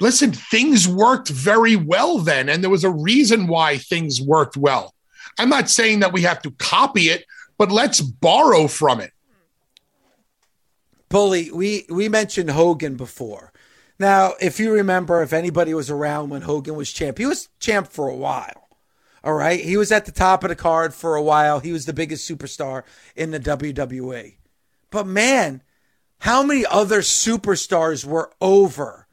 Listen, 0.00 0.32
things 0.32 0.88
worked 0.88 1.28
very 1.28 1.76
well 1.76 2.18
then. 2.18 2.48
And 2.48 2.62
there 2.62 2.70
was 2.70 2.84
a 2.84 2.90
reason 2.90 3.46
why 3.46 3.78
things 3.78 4.20
worked 4.20 4.56
well. 4.56 4.94
I'm 5.38 5.48
not 5.48 5.70
saying 5.70 6.00
that 6.00 6.12
we 6.12 6.22
have 6.22 6.42
to 6.42 6.50
copy 6.52 7.08
it, 7.08 7.24
but 7.58 7.70
let's 7.70 8.00
borrow 8.00 8.66
from 8.66 9.00
it. 9.00 9.12
Bully, 11.08 11.50
we, 11.52 11.86
we 11.88 12.08
mentioned 12.08 12.50
Hogan 12.50 12.96
before. 12.96 13.52
Now, 13.98 14.32
if 14.40 14.58
you 14.58 14.72
remember, 14.72 15.22
if 15.22 15.32
anybody 15.32 15.72
was 15.72 15.88
around 15.88 16.30
when 16.30 16.42
Hogan 16.42 16.74
was 16.74 16.92
champ, 16.92 17.18
he 17.18 17.26
was 17.26 17.48
champ 17.60 17.88
for 17.88 18.08
a 18.08 18.16
while. 18.16 18.63
All 19.24 19.32
right. 19.32 19.58
He 19.58 19.78
was 19.78 19.90
at 19.90 20.04
the 20.04 20.12
top 20.12 20.44
of 20.44 20.50
the 20.50 20.56
card 20.56 20.92
for 20.92 21.16
a 21.16 21.22
while. 21.22 21.58
He 21.58 21.72
was 21.72 21.86
the 21.86 21.94
biggest 21.94 22.28
superstar 22.30 22.82
in 23.16 23.30
the 23.30 23.40
WWE. 23.40 24.34
But 24.90 25.06
man, 25.06 25.62
how 26.18 26.42
many 26.42 26.66
other 26.66 27.00
superstars 27.00 28.04
were 28.04 28.30
over? 28.42 29.08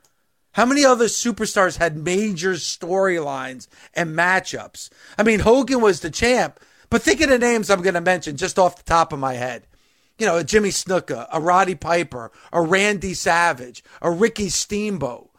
How 0.52 0.66
many 0.66 0.84
other 0.84 1.06
superstars 1.06 1.78
had 1.78 1.96
major 1.98 2.54
storylines 2.54 3.68
and 3.94 4.16
matchups? 4.16 4.90
I 5.18 5.24
mean, 5.24 5.40
Hogan 5.40 5.80
was 5.80 6.02
the 6.02 6.12
champ, 6.12 6.60
but 6.90 7.02
think 7.02 7.22
of 7.22 7.30
the 7.30 7.40
names 7.40 7.70
I'm 7.70 7.82
going 7.82 7.94
to 7.94 8.02
mention 8.02 8.36
just 8.36 8.60
off 8.60 8.76
the 8.76 8.84
top 8.84 9.14
of 9.14 9.20
my 9.20 9.36
head. 9.36 9.66
You 10.20 10.26
know, 10.26 10.38
a 10.38 10.44
Jimmy 10.44 10.70
Snuka, 10.70 11.28
a 11.32 11.40
Roddy 11.40 11.76
Piper, 11.76 12.34
a 12.52 12.62
Randy 12.62 13.14
Savage, 13.14 13.82
a 14.02 14.12
Ricky 14.12 14.50
Steamboat. 14.50 15.30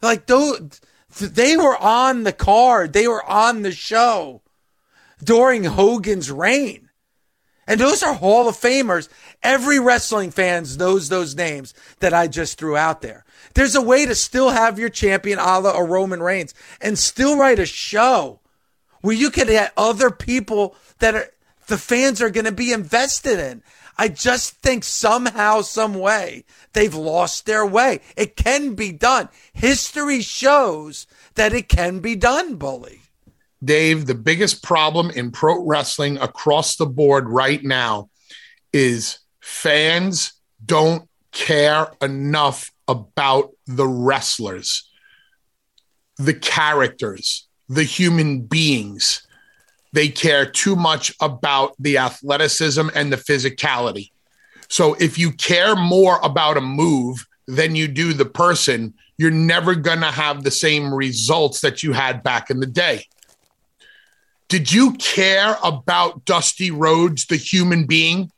Like 0.00 0.26
those 0.26 0.80
they 1.18 1.56
were 1.56 1.76
on 1.76 2.24
the 2.24 2.32
card. 2.32 2.92
They 2.92 3.06
were 3.06 3.24
on 3.24 3.62
the 3.62 3.72
show 3.72 4.42
during 5.22 5.64
Hogan's 5.64 6.30
reign. 6.30 6.90
And 7.66 7.80
those 7.80 8.02
are 8.02 8.14
Hall 8.14 8.48
of 8.48 8.56
Famers. 8.56 9.08
Every 9.42 9.78
wrestling 9.78 10.30
fans 10.30 10.76
knows 10.76 11.08
those 11.08 11.36
names 11.36 11.74
that 12.00 12.12
I 12.12 12.26
just 12.26 12.58
threw 12.58 12.76
out 12.76 13.02
there. 13.02 13.24
There's 13.54 13.74
a 13.74 13.82
way 13.82 14.04
to 14.06 14.14
still 14.14 14.50
have 14.50 14.78
your 14.78 14.88
champion 14.88 15.38
a 15.38 15.60
la 15.60 15.70
a 15.70 15.84
Roman 15.84 16.22
Reigns 16.22 16.54
and 16.80 16.98
still 16.98 17.36
write 17.36 17.58
a 17.58 17.66
show 17.66 18.40
where 19.02 19.14
you 19.14 19.30
can 19.30 19.46
get 19.46 19.72
other 19.76 20.10
people 20.10 20.76
that 20.98 21.14
are 21.14 21.28
the 21.68 21.78
fans 21.78 22.20
are 22.20 22.30
going 22.30 22.44
to 22.44 22.52
be 22.52 22.72
invested 22.72 23.38
in. 23.38 23.62
I 23.98 24.08
just 24.08 24.54
think 24.62 24.84
somehow, 24.84 25.60
some 25.60 25.94
way, 25.94 26.44
they've 26.72 26.94
lost 26.94 27.46
their 27.46 27.66
way. 27.66 28.00
It 28.16 28.36
can 28.36 28.74
be 28.74 28.92
done. 28.92 29.28
History 29.52 30.22
shows 30.22 31.06
that 31.34 31.52
it 31.52 31.68
can 31.68 32.00
be 32.00 32.16
done, 32.16 32.56
Bully. 32.56 33.00
Dave, 33.62 34.06
the 34.06 34.14
biggest 34.14 34.62
problem 34.62 35.10
in 35.10 35.30
pro 35.30 35.64
wrestling 35.64 36.18
across 36.18 36.76
the 36.76 36.86
board 36.86 37.28
right 37.28 37.62
now 37.62 38.10
is 38.72 39.18
fans 39.40 40.32
don't 40.64 41.08
care 41.32 41.88
enough 42.00 42.72
about 42.88 43.50
the 43.66 43.86
wrestlers, 43.86 44.88
the 46.16 46.34
characters, 46.34 47.46
the 47.68 47.84
human 47.84 48.42
beings 48.42 49.26
they 49.92 50.08
care 50.08 50.46
too 50.46 50.76
much 50.76 51.14
about 51.20 51.74
the 51.78 51.98
athleticism 51.98 52.88
and 52.94 53.12
the 53.12 53.16
physicality. 53.16 54.10
So 54.68 54.94
if 54.94 55.18
you 55.18 55.32
care 55.32 55.76
more 55.76 56.18
about 56.22 56.56
a 56.56 56.62
move 56.62 57.26
than 57.46 57.76
you 57.76 57.88
do 57.88 58.12
the 58.12 58.24
person, 58.24 58.94
you're 59.18 59.30
never 59.30 59.74
going 59.74 60.00
to 60.00 60.10
have 60.10 60.42
the 60.42 60.50
same 60.50 60.92
results 60.92 61.60
that 61.60 61.82
you 61.82 61.92
had 61.92 62.22
back 62.22 62.50
in 62.50 62.60
the 62.60 62.66
day. 62.66 63.06
Did 64.48 64.72
you 64.72 64.92
care 64.94 65.56
about 65.62 66.24
Dusty 66.24 66.70
Rhodes, 66.70 67.26
the 67.26 67.36
human 67.36 67.86
being? 67.86 68.30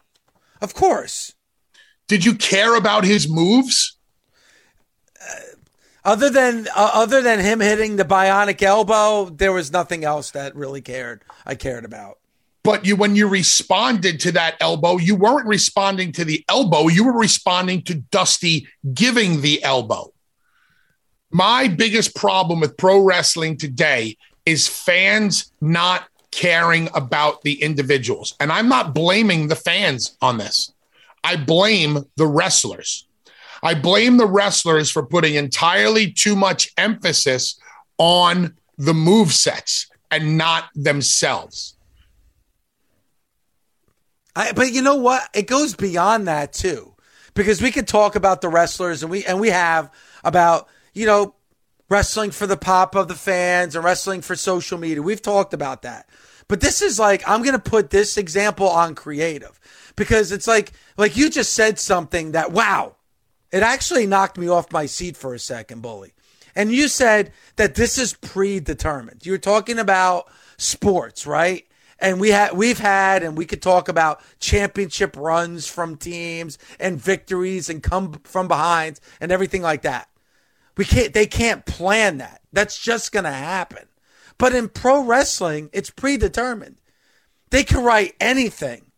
Of 0.60 0.74
course. 0.74 1.34
Did 2.06 2.24
you 2.24 2.34
care 2.34 2.76
about 2.76 3.04
his 3.04 3.28
moves? 3.28 3.93
Other 6.04 6.28
than 6.28 6.68
uh, 6.68 6.90
other 6.92 7.22
than 7.22 7.40
him 7.40 7.60
hitting 7.60 7.96
the 7.96 8.04
bionic 8.04 8.62
elbow, 8.62 9.30
there 9.30 9.52
was 9.52 9.72
nothing 9.72 10.04
else 10.04 10.30
that 10.32 10.54
really 10.54 10.82
cared. 10.82 11.24
I 11.46 11.54
cared 11.54 11.84
about. 11.84 12.18
But 12.62 12.86
you, 12.86 12.96
when 12.96 13.14
you 13.14 13.28
responded 13.28 14.20
to 14.20 14.32
that 14.32 14.56
elbow, 14.60 14.96
you 14.96 15.14
weren't 15.16 15.46
responding 15.46 16.12
to 16.12 16.24
the 16.24 16.44
elbow. 16.48 16.88
You 16.88 17.04
were 17.04 17.18
responding 17.18 17.82
to 17.82 17.94
Dusty 17.94 18.66
giving 18.92 19.42
the 19.42 19.62
elbow. 19.62 20.12
My 21.30 21.68
biggest 21.68 22.14
problem 22.14 22.60
with 22.60 22.76
pro 22.76 23.00
wrestling 23.00 23.58
today 23.58 24.16
is 24.46 24.66
fans 24.68 25.52
not 25.60 26.08
caring 26.30 26.88
about 26.94 27.42
the 27.42 27.62
individuals. 27.62 28.34
And 28.40 28.50
I'm 28.50 28.68
not 28.68 28.94
blaming 28.94 29.48
the 29.48 29.56
fans 29.56 30.16
on 30.20 30.38
this. 30.38 30.72
I 31.22 31.36
blame 31.36 32.06
the 32.16 32.26
wrestlers. 32.26 33.06
I 33.64 33.74
blame 33.74 34.18
the 34.18 34.26
wrestlers 34.26 34.90
for 34.90 35.04
putting 35.04 35.36
entirely 35.36 36.12
too 36.12 36.36
much 36.36 36.70
emphasis 36.76 37.58
on 37.96 38.54
the 38.76 38.92
move 38.92 39.32
sets 39.32 39.88
and 40.10 40.36
not 40.36 40.64
themselves. 40.74 41.76
I, 44.36 44.52
but 44.52 44.72
you 44.72 44.82
know 44.82 44.96
what? 44.96 45.22
It 45.34 45.46
goes 45.46 45.74
beyond 45.74 46.28
that 46.28 46.52
too, 46.52 46.94
because 47.32 47.62
we 47.62 47.70
could 47.70 47.88
talk 47.88 48.16
about 48.16 48.42
the 48.42 48.48
wrestlers 48.48 49.02
and 49.02 49.10
we 49.10 49.24
and 49.24 49.40
we 49.40 49.48
have 49.48 49.90
about 50.22 50.68
you 50.92 51.06
know 51.06 51.34
wrestling 51.88 52.32
for 52.32 52.46
the 52.46 52.56
pop 52.56 52.94
of 52.94 53.08
the 53.08 53.14
fans 53.14 53.74
and 53.74 53.84
wrestling 53.84 54.20
for 54.20 54.36
social 54.36 54.76
media. 54.76 55.02
We've 55.02 55.22
talked 55.22 55.54
about 55.54 55.82
that. 55.82 56.08
But 56.48 56.60
this 56.60 56.82
is 56.82 56.98
like 56.98 57.26
I'm 57.26 57.42
going 57.42 57.54
to 57.54 57.70
put 57.70 57.90
this 57.90 58.18
example 58.18 58.68
on 58.68 58.94
creative 58.94 59.58
because 59.96 60.32
it's 60.32 60.46
like 60.46 60.72
like 60.98 61.16
you 61.16 61.30
just 61.30 61.54
said 61.54 61.78
something 61.78 62.32
that 62.32 62.52
wow, 62.52 62.96
it 63.54 63.62
actually 63.62 64.04
knocked 64.04 64.36
me 64.36 64.48
off 64.48 64.72
my 64.72 64.84
seat 64.86 65.16
for 65.16 65.32
a 65.32 65.38
second, 65.38 65.80
Bully. 65.80 66.12
And 66.56 66.72
you 66.72 66.88
said 66.88 67.32
that 67.54 67.76
this 67.76 67.98
is 67.98 68.14
predetermined. 68.14 69.24
You 69.24 69.30
were 69.30 69.38
talking 69.38 69.78
about 69.78 70.28
sports, 70.56 71.24
right? 71.24 71.64
And 72.00 72.18
we 72.18 72.30
had 72.30 72.56
we've 72.56 72.80
had 72.80 73.22
and 73.22 73.38
we 73.38 73.46
could 73.46 73.62
talk 73.62 73.88
about 73.88 74.20
championship 74.40 75.16
runs 75.16 75.68
from 75.68 75.96
teams 75.96 76.58
and 76.80 77.00
victories 77.00 77.68
and 77.68 77.80
come 77.80 78.14
from 78.24 78.48
behind 78.48 78.98
and 79.20 79.30
everything 79.30 79.62
like 79.62 79.82
that. 79.82 80.08
We 80.76 80.84
can't 80.84 81.14
they 81.14 81.26
can't 81.26 81.64
plan 81.64 82.18
that. 82.18 82.40
That's 82.52 82.76
just 82.76 83.12
going 83.12 83.24
to 83.24 83.30
happen. 83.30 83.86
But 84.36 84.52
in 84.52 84.68
pro 84.68 85.00
wrestling, 85.04 85.70
it's 85.72 85.90
predetermined. 85.90 86.78
They 87.50 87.62
can 87.62 87.84
write 87.84 88.16
anything 88.18 88.90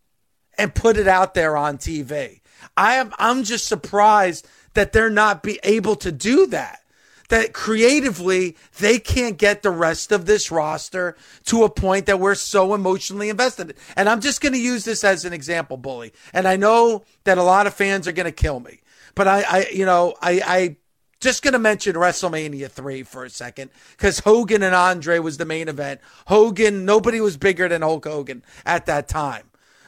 and 0.57 0.73
put 0.73 0.97
it 0.97 1.07
out 1.07 1.35
there 1.35 1.55
on 1.55 1.77
TV. 1.77 2.41
I 2.77 2.95
am 2.95 3.13
I'm 3.17 3.43
just 3.43 3.65
surprised 3.65 4.47
that 4.75 4.93
they're 4.93 5.09
not 5.09 5.43
be 5.43 5.59
able 5.63 5.95
to 5.97 6.11
do 6.11 6.45
that. 6.47 6.81
That 7.29 7.51
creatively 7.51 8.55
they 8.79 8.99
can't 8.99 9.37
get 9.37 9.61
the 9.61 9.71
rest 9.71 10.13
of 10.13 10.25
this 10.25 10.49
roster 10.49 11.17
to 11.45 11.65
a 11.65 11.69
point 11.69 12.05
that 12.05 12.21
we're 12.21 12.35
so 12.35 12.73
emotionally 12.73 13.27
invested. 13.27 13.75
And 13.97 14.07
I'm 14.07 14.21
just 14.21 14.39
going 14.39 14.53
to 14.53 14.59
use 14.59 14.85
this 14.85 15.03
as 15.03 15.25
an 15.25 15.33
example, 15.33 15.75
bully. 15.75 16.13
And 16.31 16.47
I 16.47 16.55
know 16.55 17.03
that 17.25 17.37
a 17.37 17.43
lot 17.43 17.67
of 17.67 17.73
fans 17.73 18.07
are 18.07 18.13
going 18.13 18.27
to 18.27 18.31
kill 18.31 18.61
me, 18.61 18.79
but 19.13 19.27
I, 19.27 19.41
I 19.41 19.67
you 19.73 19.85
know, 19.85 20.15
I, 20.21 20.41
I 20.45 20.75
just 21.19 21.43
going 21.43 21.53
to 21.53 21.59
mention 21.59 21.95
WrestleMania 21.95 22.69
3 22.69 23.03
for 23.03 23.25
a 23.25 23.29
second 23.29 23.71
because 23.91 24.19
Hogan 24.19 24.63
and 24.63 24.75
Andre 24.75 25.19
was 25.19 25.37
the 25.37 25.45
main 25.45 25.67
event. 25.67 25.99
Hogan, 26.27 26.85
nobody 26.85 27.19
was 27.19 27.35
bigger 27.35 27.67
than 27.67 27.81
Hulk 27.81 28.05
Hogan 28.05 28.43
at 28.65 28.85
that 28.85 29.07
time. 29.07 29.46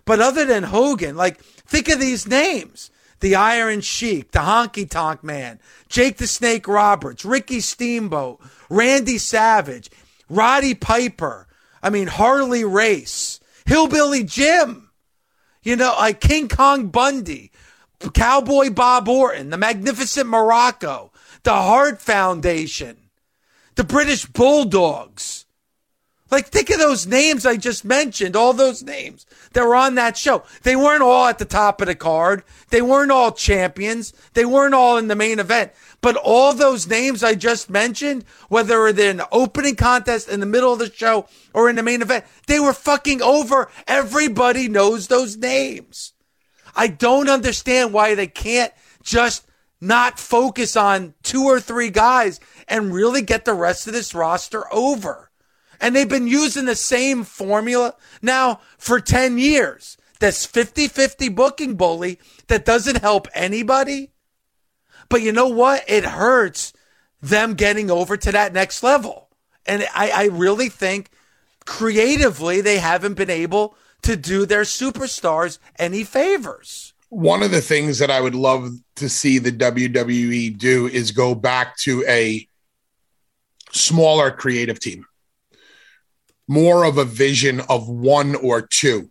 But 0.10 0.22
other 0.22 0.44
than 0.44 0.64
Hogan, 0.64 1.16
like, 1.16 1.40
think 1.40 1.88
of 1.88 2.00
these 2.00 2.26
names 2.26 2.90
the 3.20 3.36
Iron 3.36 3.80
Sheik, 3.82 4.32
the 4.32 4.40
Honky 4.40 4.90
Tonk 4.90 5.24
Man, 5.24 5.60
Jake 5.88 6.18
the 6.18 6.26
Snake 6.26 6.68
Roberts, 6.68 7.24
Ricky 7.24 7.60
Steamboat, 7.60 8.42
Randy 8.72 9.20
Savage, 9.20 9.92
Roddy 10.28 10.74
Piper. 10.74 11.48
I 11.84 11.92
mean, 11.92 12.08
Harley 12.08 12.64
Race, 12.64 13.40
Hillbilly 13.68 14.24
Jim, 14.24 14.90
you 15.62 15.76
know, 15.76 15.94
like 16.00 16.22
King 16.22 16.48
Kong 16.48 16.88
Bundy, 16.88 17.52
Cowboy 18.16 18.72
Bob 18.72 19.08
Orton, 19.08 19.52
the 19.52 19.58
Magnificent 19.58 20.28
Muraco, 20.28 21.12
the 21.44 21.54
Hart 21.54 22.02
Foundation, 22.02 22.98
the 23.76 23.84
British 23.84 24.26
Bulldogs. 24.26 25.46
Like, 26.32 26.48
think 26.48 26.70
of 26.70 26.78
those 26.78 27.08
names 27.08 27.46
I 27.46 27.58
just 27.58 27.84
mentioned, 27.84 28.36
all 28.36 28.54
those 28.54 28.84
names 28.84 29.26
that 29.54 29.66
were 29.66 29.76
on 29.76 29.96
that 29.96 30.16
show. 30.16 30.44
They 30.62 30.76
weren't 30.76 31.02
all 31.02 31.26
at 31.26 31.40
the 31.40 31.46
top 31.46 31.82
of 31.82 31.88
the 31.88 31.96
card. 31.96 32.44
They 32.70 32.84
weren't 32.84 33.12
all 33.12 33.32
champions. 33.32 34.14
They 34.34 34.46
weren't 34.46 34.76
all 34.76 34.98
in 34.98 35.08
the 35.08 35.16
main 35.16 35.40
event. 35.40 35.72
But 36.02 36.16
all 36.16 36.54
those 36.54 36.88
names 36.88 37.24
I 37.24 37.34
just 37.34 37.70
mentioned, 37.70 38.26
whether 38.48 38.92
they're 38.94 39.10
in 39.10 39.18
the 39.18 39.28
opening 39.32 39.76
contest, 39.76 40.30
in 40.30 40.40
the 40.40 40.46
middle 40.46 40.72
of 40.72 40.80
the 40.80 40.92
show, 40.92 41.28
or 41.54 41.70
in 41.70 41.76
the 41.76 41.84
main 41.84 42.02
event, 42.02 42.26
they 42.48 42.60
were 42.60 42.74
fucking 42.74 43.22
over. 43.22 43.70
Everybody 43.88 44.68
knows 44.68 45.08
those 45.08 45.36
names. 45.36 46.14
I 46.76 46.88
don't 46.88 47.28
understand 47.28 47.92
why 47.92 48.14
they 48.14 48.28
can't 48.28 48.72
just 49.02 49.48
not 49.82 50.20
focus 50.20 50.76
on 50.76 51.16
two 51.24 51.44
or 51.44 51.60
three 51.60 51.90
guys 51.90 52.40
and 52.68 52.94
really 52.94 53.22
get 53.22 53.46
the 53.46 53.54
rest 53.54 53.88
of 53.88 53.94
this 53.94 54.14
roster 54.14 54.72
over. 54.74 55.29
And 55.82 55.96
they've 55.96 56.10
been 56.10 56.28
using 56.28 56.66
the 56.66 56.76
same 56.76 57.24
formula 57.24 57.96
now 58.22 58.62
for 58.78 59.00
10 59.00 59.38
years. 59.38 59.98
This 60.20 60.46
50 60.46 60.88
50 60.88 61.30
booking 61.30 61.76
bully 61.76 62.20
that 62.48 62.66
doesn't 62.66 63.02
help 63.02 63.28
anybody. 63.34 64.12
But 65.08 65.22
you 65.22 65.32
know 65.32 65.48
what? 65.48 65.84
It 65.88 66.04
hurts 66.04 66.74
them 67.22 67.54
getting 67.54 67.90
over 67.90 68.18
to 68.18 68.32
that 68.32 68.54
next 68.54 68.84
level. 68.84 69.30
And 69.66 69.88
I, 69.94 70.12
I 70.12 70.26
really 70.26 70.70
think 70.70 71.10
creatively 71.66 72.62
they 72.62 72.80
haven't 72.80 73.14
been 73.14 73.30
able 73.30 73.76
to 74.02 74.16
do 74.16 74.46
their 74.46 74.64
superstars 74.64 75.60
any 75.78 76.04
favors. 76.04 76.94
One 77.10 77.42
of 77.42 77.52
the 77.52 77.62
things 77.62 78.00
that 78.00 78.12
I 78.12 78.22
would 78.22 78.36
love 78.36 78.72
to 78.96 79.10
see 79.10 79.40
the 79.40 79.52
WWE 79.52 80.58
do 80.58 80.88
is 80.88 81.12
go 81.12 81.34
back 81.34 81.76
to 81.78 82.04
a 82.08 82.48
smaller 83.72 84.32
creative 84.32 84.80
team, 84.80 85.06
more 86.50 86.84
of 86.84 86.98
a 86.98 87.06
vision 87.06 87.62
of 87.70 87.88
one 87.88 88.36
or 88.36 88.62
two. 88.62 89.10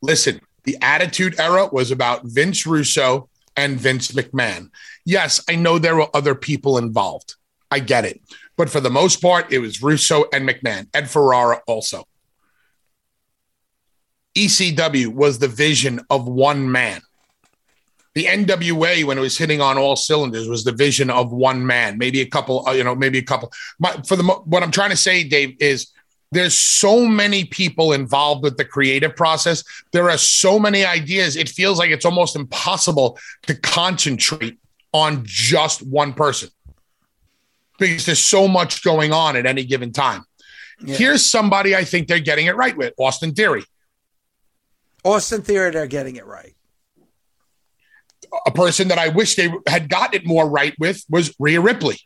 Listen, 0.00 0.40
the 0.64 0.78
Attitude 0.80 1.38
Era 1.38 1.68
was 1.70 1.90
about 1.90 2.22
Vince 2.24 2.66
Russo 2.66 3.28
and 3.56 3.78
Vince 3.78 4.12
McMahon. 4.12 4.70
Yes, 5.04 5.44
I 5.48 5.56
know 5.56 5.78
there 5.78 5.94
were 5.94 6.08
other 6.14 6.34
people 6.34 6.78
involved. 6.78 7.34
I 7.70 7.80
get 7.80 8.06
it. 8.06 8.20
But 8.56 8.70
for 8.70 8.80
the 8.80 8.90
most 8.90 9.20
part, 9.20 9.52
it 9.52 9.58
was 9.58 9.82
Russo 9.82 10.24
and 10.32 10.48
McMahon, 10.48 10.88
Ed 10.94 11.10
Ferrara 11.10 11.60
also. 11.66 12.04
ECW 14.34 15.08
was 15.08 15.38
the 15.38 15.48
vision 15.48 16.00
of 16.08 16.26
one 16.26 16.70
man. 16.70 17.02
The 18.14 18.24
NWA, 18.24 19.04
when 19.04 19.18
it 19.18 19.22
was 19.22 19.36
hitting 19.36 19.60
on 19.60 19.78
all 19.78 19.96
cylinders, 19.96 20.48
was 20.48 20.64
the 20.64 20.72
vision 20.72 21.10
of 21.10 21.32
one 21.32 21.66
man. 21.66 21.98
Maybe 21.98 22.20
a 22.20 22.26
couple, 22.26 22.66
uh, 22.66 22.72
you 22.72 22.84
know, 22.84 22.94
maybe 22.94 23.18
a 23.18 23.22
couple. 23.22 23.52
But 23.78 24.06
for 24.06 24.16
the 24.16 24.22
what 24.22 24.62
I'm 24.62 24.70
trying 24.70 24.90
to 24.90 24.96
say, 24.96 25.24
Dave, 25.24 25.56
is 25.60 25.92
there's 26.32 26.58
so 26.58 27.06
many 27.06 27.44
people 27.44 27.92
involved 27.92 28.42
with 28.42 28.56
the 28.56 28.64
creative 28.64 29.14
process. 29.14 29.62
There 29.92 30.10
are 30.10 30.16
so 30.16 30.58
many 30.58 30.84
ideas. 30.84 31.36
It 31.36 31.50
feels 31.50 31.78
like 31.78 31.90
it's 31.90 32.06
almost 32.06 32.36
impossible 32.36 33.18
to 33.42 33.54
concentrate 33.54 34.58
on 34.94 35.22
just 35.24 35.82
one 35.86 36.14
person 36.14 36.48
because 37.78 38.06
there's 38.06 38.18
so 38.18 38.48
much 38.48 38.82
going 38.82 39.12
on 39.12 39.36
at 39.36 39.44
any 39.44 39.64
given 39.64 39.92
time. 39.92 40.24
Yeah. 40.82 40.96
Here's 40.96 41.24
somebody 41.24 41.76
I 41.76 41.84
think 41.84 42.08
they're 42.08 42.18
getting 42.18 42.46
it 42.46 42.56
right 42.56 42.76
with 42.76 42.94
Austin 42.96 43.34
Theory. 43.34 43.64
Austin 45.04 45.42
Theory, 45.42 45.70
they're 45.70 45.86
getting 45.86 46.16
it 46.16 46.26
right. 46.26 46.54
A 48.46 48.50
person 48.50 48.88
that 48.88 48.98
I 48.98 49.08
wish 49.08 49.34
they 49.34 49.52
had 49.66 49.90
gotten 49.90 50.22
it 50.22 50.26
more 50.26 50.48
right 50.48 50.74
with 50.78 51.04
was 51.10 51.34
Rhea 51.38 51.60
Ripley. 51.60 51.98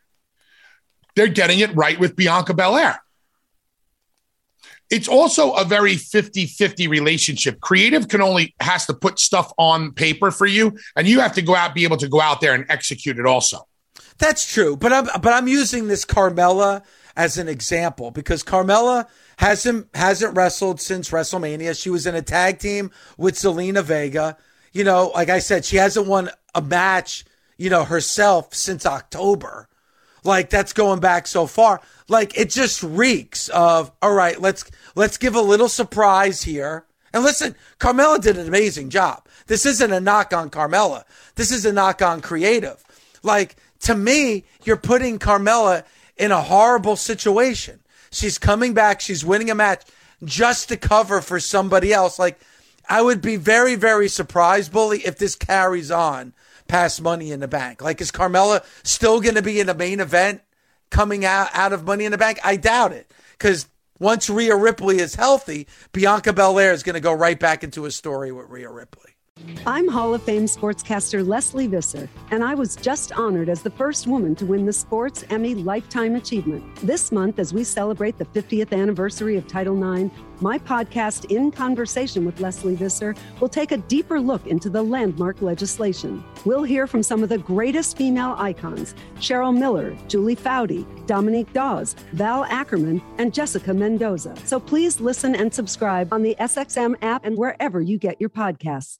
They're 1.15 1.27
getting 1.27 1.59
it 1.59 1.73
right 1.75 1.97
with 1.97 2.17
Bianca 2.17 2.53
Belair. 2.53 3.01
It's 4.89 5.07
also 5.07 5.53
a 5.53 5.65
very 5.65 5.95
50 5.95 6.45
50 6.45 6.87
relationship. 6.87 7.59
Creative 7.59 8.07
can 8.07 8.21
only 8.21 8.55
has 8.59 8.85
to 8.85 8.93
put 8.93 9.19
stuff 9.19 9.51
on 9.57 9.91
paper 9.91 10.31
for 10.31 10.45
you, 10.45 10.77
and 10.95 11.07
you 11.07 11.19
have 11.19 11.33
to 11.33 11.41
go 11.41 11.55
out, 11.55 11.75
be 11.75 11.83
able 11.83 11.97
to 11.97 12.07
go 12.07 12.21
out 12.21 12.41
there 12.41 12.53
and 12.53 12.65
execute 12.69 13.19
it 13.19 13.25
also. 13.25 13.67
That's 14.17 14.51
true. 14.51 14.77
But 14.77 14.93
I'm, 14.93 15.05
but 15.21 15.33
I'm 15.33 15.47
using 15.47 15.87
this 15.87 16.05
Carmella 16.05 16.83
as 17.15 17.37
an 17.37 17.47
example 17.47 18.11
because 18.11 18.43
Carmella 18.43 19.07
hasn't 19.37 19.87
hasn't 19.95 20.35
wrestled 20.37 20.79
since 20.79 21.09
WrestleMania. 21.09 21.79
She 21.79 21.89
was 21.89 22.07
in 22.07 22.15
a 22.15 22.21
tag 22.21 22.59
team 22.59 22.91
with 23.17 23.35
Zelina 23.35 23.83
Vega. 23.83 24.37
You 24.71 24.83
know, 24.83 25.11
like 25.13 25.29
I 25.29 25.39
said, 25.39 25.65
she 25.65 25.77
hasn't 25.77 26.07
won 26.07 26.29
a 26.53 26.61
match, 26.61 27.25
you 27.57 27.69
know, 27.69 27.83
herself 27.83 28.53
since 28.53 28.85
October. 28.85 29.67
Like 30.23 30.49
that's 30.49 30.73
going 30.73 30.99
back 30.99 31.27
so 31.27 31.47
far. 31.47 31.81
Like 32.07 32.37
it 32.37 32.49
just 32.49 32.83
reeks 32.83 33.49
of 33.49 33.91
all 34.01 34.13
right, 34.13 34.39
let's 34.39 34.69
let's 34.95 35.17
give 35.17 35.35
a 35.35 35.41
little 35.41 35.69
surprise 35.69 36.43
here. 36.43 36.85
And 37.13 37.23
listen, 37.23 37.55
Carmella 37.79 38.21
did 38.21 38.37
an 38.37 38.47
amazing 38.47 38.89
job. 38.89 39.25
This 39.47 39.65
isn't 39.65 39.91
a 39.91 39.99
knock 39.99 40.33
on 40.33 40.49
Carmella. 40.49 41.03
This 41.35 41.51
is 41.51 41.65
a 41.65 41.73
knock 41.73 42.01
on 42.01 42.21
creative. 42.21 42.83
Like 43.23 43.55
to 43.81 43.95
me, 43.95 44.45
you're 44.63 44.77
putting 44.77 45.19
Carmella 45.19 45.83
in 46.17 46.31
a 46.31 46.41
horrible 46.41 46.95
situation. 46.95 47.79
She's 48.11 48.37
coming 48.37 48.73
back, 48.73 49.01
she's 49.01 49.23
winning 49.23 49.49
a 49.49 49.55
match 49.55 49.83
just 50.23 50.69
to 50.69 50.77
cover 50.77 51.21
for 51.21 51.39
somebody 51.39 51.93
else. 51.93 52.17
Like, 52.17 52.39
I 52.89 53.01
would 53.01 53.21
be 53.21 53.35
very, 53.35 53.75
very 53.75 54.07
surprised, 54.07 54.71
Bully, 54.71 54.99
if 54.99 55.17
this 55.17 55.35
carries 55.35 55.91
on 55.91 56.33
past 56.67 57.01
Money 57.01 57.31
in 57.31 57.39
the 57.39 57.47
Bank. 57.47 57.81
Like, 57.81 58.01
is 58.01 58.11
Carmella 58.11 58.63
still 58.83 59.21
going 59.21 59.35
to 59.35 59.41
be 59.41 59.59
in 59.59 59.67
the 59.67 59.73
main 59.73 59.99
event 59.99 60.41
coming 60.89 61.25
out, 61.25 61.49
out 61.53 61.73
of 61.73 61.83
Money 61.83 62.05
in 62.05 62.11
the 62.11 62.17
Bank? 62.17 62.39
I 62.43 62.55
doubt 62.55 62.91
it. 62.91 63.11
Because 63.31 63.67
once 63.99 64.29
Rhea 64.29 64.55
Ripley 64.55 64.99
is 64.99 65.15
healthy, 65.15 65.67
Bianca 65.91 66.33
Belair 66.33 66.71
is 66.71 66.83
going 66.83 66.95
to 66.95 66.99
go 66.99 67.13
right 67.13 67.39
back 67.39 67.63
into 67.63 67.85
a 67.85 67.91
story 67.91 68.31
with 68.31 68.49
Rhea 68.49 68.69
Ripley. 68.69 69.16
I'm 69.65 69.89
Hall 69.89 70.13
of 70.13 70.23
Fame 70.23 70.45
sportscaster 70.45 71.27
Lesley 71.27 71.67
Visser, 71.67 72.09
and 72.31 72.41
I 72.41 72.55
was 72.55 72.77
just 72.77 73.11
honored 73.11 73.49
as 73.49 73.61
the 73.61 73.69
first 73.69 74.07
woman 74.07 74.33
to 74.35 74.45
win 74.45 74.65
the 74.65 74.71
Sports 74.71 75.25
Emmy 75.29 75.55
Lifetime 75.55 76.15
Achievement. 76.15 76.63
This 76.77 77.11
month, 77.11 77.37
as 77.37 77.53
we 77.53 77.65
celebrate 77.65 78.17
the 78.17 78.25
50th 78.25 78.71
anniversary 78.71 79.35
of 79.35 79.45
Title 79.45 79.75
IX, 79.75 80.09
my 80.39 80.57
podcast, 80.57 81.31
In 81.35 81.51
Conversation 81.51 82.25
with 82.25 82.39
Lesley 82.39 82.75
Visser, 82.75 83.13
will 83.41 83.49
take 83.49 83.73
a 83.73 83.77
deeper 83.77 84.21
look 84.21 84.47
into 84.47 84.69
the 84.69 84.81
landmark 84.81 85.41
legislation. 85.41 86.23
We'll 86.45 86.63
hear 86.63 86.87
from 86.87 87.03
some 87.03 87.21
of 87.21 87.27
the 87.27 87.39
greatest 87.39 87.97
female 87.97 88.35
icons 88.37 88.95
Cheryl 89.17 89.57
Miller, 89.57 89.97
Julie 90.07 90.37
Foudy, 90.37 90.85
Dominique 91.07 91.51
Dawes, 91.51 91.93
Val 92.13 92.45
Ackerman, 92.45 93.01
and 93.17 93.33
Jessica 93.33 93.73
Mendoza. 93.73 94.33
So 94.45 94.59
please 94.59 95.01
listen 95.01 95.35
and 95.35 95.53
subscribe 95.53 96.13
on 96.13 96.23
the 96.23 96.35
SXM 96.39 96.95
app 97.01 97.25
and 97.25 97.37
wherever 97.37 97.81
you 97.81 97.97
get 97.97 98.21
your 98.21 98.29
podcasts. 98.29 98.99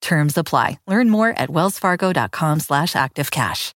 Terms 0.00 0.36
apply. 0.36 0.78
Learn 0.86 1.10
more 1.10 1.30
at 1.30 1.48
wellsfargo.com 1.48 2.60
slash 2.60 2.92
activecash. 2.92 3.72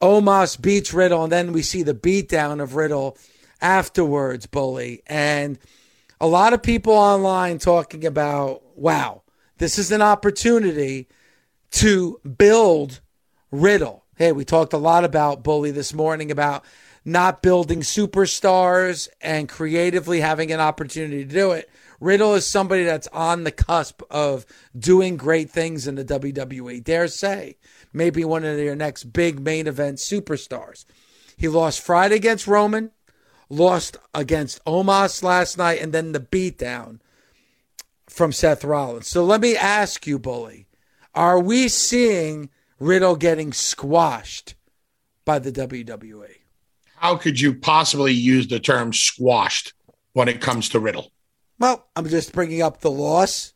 Omos 0.00 0.60
beats 0.60 0.94
Riddle, 0.94 1.24
and 1.24 1.32
then 1.32 1.52
we 1.52 1.62
see 1.62 1.82
the 1.82 1.94
beatdown 1.94 2.62
of 2.62 2.74
Riddle 2.74 3.18
afterwards, 3.60 4.46
Bully. 4.46 5.02
And 5.06 5.58
a 6.20 6.26
lot 6.26 6.54
of 6.54 6.62
people 6.62 6.94
online 6.94 7.58
talking 7.58 8.06
about, 8.06 8.62
wow, 8.76 9.22
this 9.58 9.78
is 9.78 9.92
an 9.92 10.00
opportunity 10.00 11.08
to 11.72 12.18
build 12.38 13.00
Riddle. 13.50 14.04
Hey, 14.16 14.32
we 14.32 14.44
talked 14.44 14.72
a 14.72 14.78
lot 14.78 15.04
about 15.04 15.42
Bully 15.42 15.70
this 15.70 15.92
morning 15.92 16.30
about 16.30 16.64
not 17.04 17.42
building 17.42 17.80
superstars 17.80 19.08
and 19.20 19.48
creatively 19.48 20.20
having 20.20 20.52
an 20.52 20.60
opportunity 20.60 21.24
to 21.24 21.30
do 21.30 21.52
it. 21.52 21.70
Riddle 22.00 22.34
is 22.34 22.46
somebody 22.46 22.84
that's 22.84 23.06
on 23.08 23.44
the 23.44 23.52
cusp 23.52 24.02
of 24.10 24.46
doing 24.76 25.18
great 25.18 25.50
things 25.50 25.86
in 25.86 25.96
the 25.96 26.04
WWE. 26.04 26.82
Dare 26.82 27.08
say, 27.08 27.58
maybe 27.92 28.24
one 28.24 28.44
of 28.44 28.56
their 28.56 28.74
next 28.74 29.04
big 29.12 29.38
main 29.38 29.66
event 29.66 29.98
superstars. 29.98 30.86
He 31.36 31.46
lost 31.46 31.80
Friday 31.80 32.16
against 32.16 32.46
Roman, 32.46 32.90
lost 33.50 33.98
against 34.14 34.64
Omos 34.64 35.22
last 35.22 35.58
night, 35.58 35.80
and 35.80 35.92
then 35.92 36.12
the 36.12 36.20
beatdown 36.20 37.00
from 38.08 38.32
Seth 38.32 38.64
Rollins. 38.64 39.06
So 39.06 39.24
let 39.24 39.40
me 39.40 39.56
ask 39.56 40.06
you, 40.06 40.18
Bully, 40.18 40.66
are 41.14 41.38
we 41.38 41.68
seeing 41.68 42.50
Riddle 42.78 43.16
getting 43.16 43.52
squashed 43.52 44.54
by 45.24 45.38
the 45.38 45.52
WWE? 45.52 46.36
How 46.96 47.16
could 47.16 47.40
you 47.40 47.54
possibly 47.54 48.12
use 48.12 48.48
the 48.48 48.60
term 48.60 48.92
squashed 48.92 49.74
when 50.12 50.28
it 50.28 50.40
comes 50.40 50.68
to 50.70 50.80
Riddle? 50.80 51.12
Well, 51.60 51.86
I'm 51.94 52.08
just 52.08 52.32
bringing 52.32 52.62
up 52.62 52.80
the 52.80 52.90
loss 52.90 53.52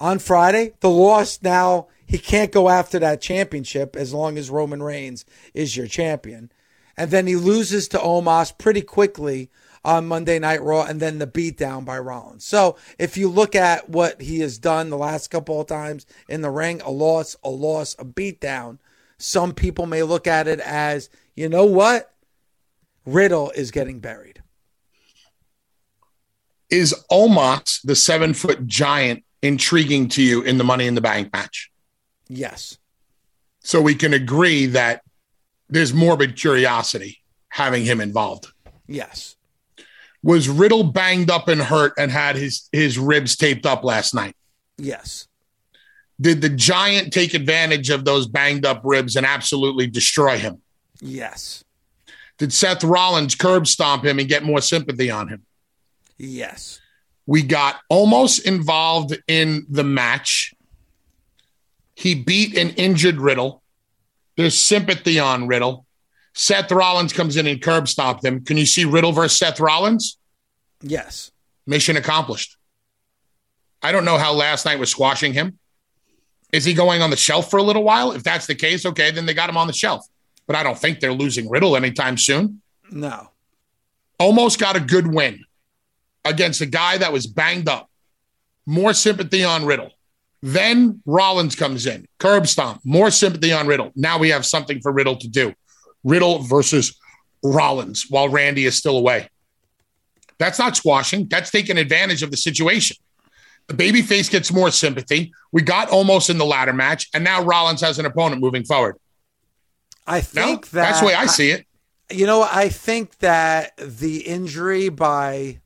on 0.00 0.18
Friday. 0.18 0.72
The 0.80 0.90
loss 0.90 1.38
now, 1.40 1.86
he 2.04 2.18
can't 2.18 2.50
go 2.50 2.68
after 2.68 2.98
that 2.98 3.20
championship 3.20 3.94
as 3.94 4.12
long 4.12 4.36
as 4.36 4.50
Roman 4.50 4.82
Reigns 4.82 5.24
is 5.54 5.76
your 5.76 5.86
champion. 5.86 6.50
And 6.96 7.12
then 7.12 7.28
he 7.28 7.36
loses 7.36 7.86
to 7.88 7.98
Omos 7.98 8.58
pretty 8.58 8.82
quickly 8.82 9.50
on 9.84 10.08
Monday 10.08 10.40
Night 10.40 10.60
Raw 10.60 10.82
and 10.82 10.98
then 10.98 11.20
the 11.20 11.28
beatdown 11.28 11.84
by 11.84 12.00
Rollins. 12.00 12.44
So 12.44 12.76
if 12.98 13.16
you 13.16 13.28
look 13.28 13.54
at 13.54 13.88
what 13.88 14.20
he 14.20 14.40
has 14.40 14.58
done 14.58 14.90
the 14.90 14.98
last 14.98 15.28
couple 15.28 15.60
of 15.60 15.68
times 15.68 16.06
in 16.28 16.40
the 16.40 16.50
ring, 16.50 16.80
a 16.80 16.90
loss, 16.90 17.36
a 17.44 17.50
loss, 17.50 17.94
a 18.00 18.04
beatdown, 18.04 18.78
some 19.16 19.54
people 19.54 19.86
may 19.86 20.02
look 20.02 20.26
at 20.26 20.48
it 20.48 20.58
as, 20.58 21.08
you 21.36 21.48
know 21.48 21.64
what? 21.64 22.12
Riddle 23.06 23.52
is 23.52 23.70
getting 23.70 24.00
buried. 24.00 24.37
Is 26.70 26.94
Omos, 27.10 27.80
the 27.82 27.96
seven 27.96 28.34
foot 28.34 28.66
giant, 28.66 29.24
intriguing 29.42 30.08
to 30.08 30.22
you 30.22 30.42
in 30.42 30.58
the 30.58 30.64
Money 30.64 30.86
in 30.86 30.94
the 30.94 31.00
Bank 31.00 31.32
match? 31.32 31.70
Yes. 32.28 32.78
So 33.60 33.80
we 33.80 33.94
can 33.94 34.14
agree 34.14 34.66
that 34.66 35.02
there's 35.68 35.92
morbid 35.92 36.36
curiosity 36.36 37.18
having 37.48 37.84
him 37.84 38.00
involved. 38.00 38.48
Yes. 38.86 39.36
Was 40.22 40.48
Riddle 40.48 40.84
banged 40.84 41.30
up 41.30 41.48
and 41.48 41.60
hurt 41.60 41.92
and 41.96 42.10
had 42.10 42.36
his 42.36 42.68
his 42.72 42.98
ribs 42.98 43.36
taped 43.36 43.66
up 43.66 43.84
last 43.84 44.14
night? 44.14 44.34
Yes. 44.76 45.28
Did 46.20 46.40
the 46.40 46.48
giant 46.48 47.12
take 47.12 47.34
advantage 47.34 47.90
of 47.90 48.04
those 48.04 48.26
banged 48.26 48.66
up 48.66 48.80
ribs 48.84 49.14
and 49.14 49.24
absolutely 49.24 49.86
destroy 49.86 50.36
him? 50.36 50.60
Yes. 51.00 51.64
Did 52.38 52.52
Seth 52.52 52.82
Rollins 52.82 53.34
curb 53.34 53.66
stomp 53.66 54.04
him 54.04 54.18
and 54.18 54.28
get 54.28 54.42
more 54.42 54.60
sympathy 54.60 55.10
on 55.10 55.28
him? 55.28 55.44
Yes. 56.18 56.80
We 57.26 57.42
got 57.42 57.76
Omos 57.90 58.42
involved 58.44 59.16
in 59.28 59.66
the 59.68 59.84
match. 59.84 60.54
He 61.94 62.14
beat 62.14 62.56
an 62.56 62.70
injured 62.70 63.16
Riddle. 63.16 63.62
There's 64.36 64.58
sympathy 64.58 65.18
on 65.18 65.46
Riddle. 65.46 65.84
Seth 66.34 66.70
Rollins 66.70 67.12
comes 67.12 67.36
in 67.36 67.46
and 67.46 67.60
curb 67.60 67.88
stomped 67.88 68.24
him. 68.24 68.44
Can 68.44 68.56
you 68.56 68.66
see 68.66 68.84
Riddle 68.84 69.12
versus 69.12 69.38
Seth 69.38 69.60
Rollins? 69.60 70.16
Yes. 70.80 71.30
Mission 71.66 71.96
accomplished. 71.96 72.56
I 73.82 73.92
don't 73.92 74.04
know 74.04 74.18
how 74.18 74.32
last 74.32 74.64
night 74.64 74.78
was 74.78 74.90
squashing 74.90 75.32
him. 75.32 75.58
Is 76.52 76.64
he 76.64 76.72
going 76.74 77.02
on 77.02 77.10
the 77.10 77.16
shelf 77.16 77.50
for 77.50 77.58
a 77.58 77.62
little 77.62 77.84
while? 77.84 78.12
If 78.12 78.22
that's 78.22 78.46
the 78.46 78.54
case, 78.54 78.86
okay, 78.86 79.10
then 79.10 79.26
they 79.26 79.34
got 79.34 79.50
him 79.50 79.56
on 79.56 79.66
the 79.66 79.72
shelf. 79.72 80.06
But 80.46 80.56
I 80.56 80.62
don't 80.62 80.78
think 80.78 81.00
they're 81.00 81.12
losing 81.12 81.50
Riddle 81.50 81.76
anytime 81.76 82.16
soon. 82.16 82.62
No. 82.90 83.28
Omos 84.20 84.58
got 84.58 84.76
a 84.76 84.80
good 84.80 85.06
win 85.06 85.44
against 86.24 86.60
a 86.60 86.66
guy 86.66 86.98
that 86.98 87.12
was 87.12 87.26
banged 87.26 87.68
up. 87.68 87.88
More 88.66 88.92
sympathy 88.92 89.44
on 89.44 89.64
Riddle. 89.64 89.90
Then 90.42 91.02
Rollins 91.04 91.56
comes 91.56 91.86
in, 91.86 92.06
curb 92.18 92.46
stomp, 92.46 92.80
more 92.84 93.10
sympathy 93.10 93.52
on 93.52 93.66
Riddle. 93.66 93.92
Now 93.96 94.18
we 94.18 94.28
have 94.28 94.46
something 94.46 94.80
for 94.80 94.92
Riddle 94.92 95.16
to 95.16 95.28
do. 95.28 95.54
Riddle 96.04 96.40
versus 96.40 96.98
Rollins 97.42 98.06
while 98.08 98.28
Randy 98.28 98.64
is 98.64 98.76
still 98.76 98.96
away. 98.96 99.28
That's 100.38 100.58
not 100.58 100.76
squashing. 100.76 101.26
That's 101.28 101.50
taking 101.50 101.78
advantage 101.78 102.22
of 102.22 102.30
the 102.30 102.36
situation. 102.36 102.96
The 103.66 103.74
babyface 103.74 104.30
gets 104.30 104.52
more 104.52 104.70
sympathy. 104.70 105.32
We 105.52 105.62
got 105.62 105.88
Omos 105.88 106.30
in 106.30 106.38
the 106.38 106.44
ladder 106.44 106.72
match, 106.72 107.08
and 107.12 107.22
now 107.22 107.42
Rollins 107.42 107.80
has 107.80 107.98
an 107.98 108.06
opponent 108.06 108.40
moving 108.40 108.64
forward. 108.64 108.96
I 110.06 110.20
think 110.20 110.72
no, 110.72 110.80
that 110.80 110.86
that's 110.86 111.00
the 111.00 111.06
way 111.06 111.14
I 111.14 111.26
see 111.26 111.50
it. 111.50 111.66
You 112.10 112.24
know, 112.26 112.42
I 112.42 112.70
think 112.70 113.18
that 113.18 113.76
the 113.76 114.20
injury 114.26 114.88
by 114.88 115.60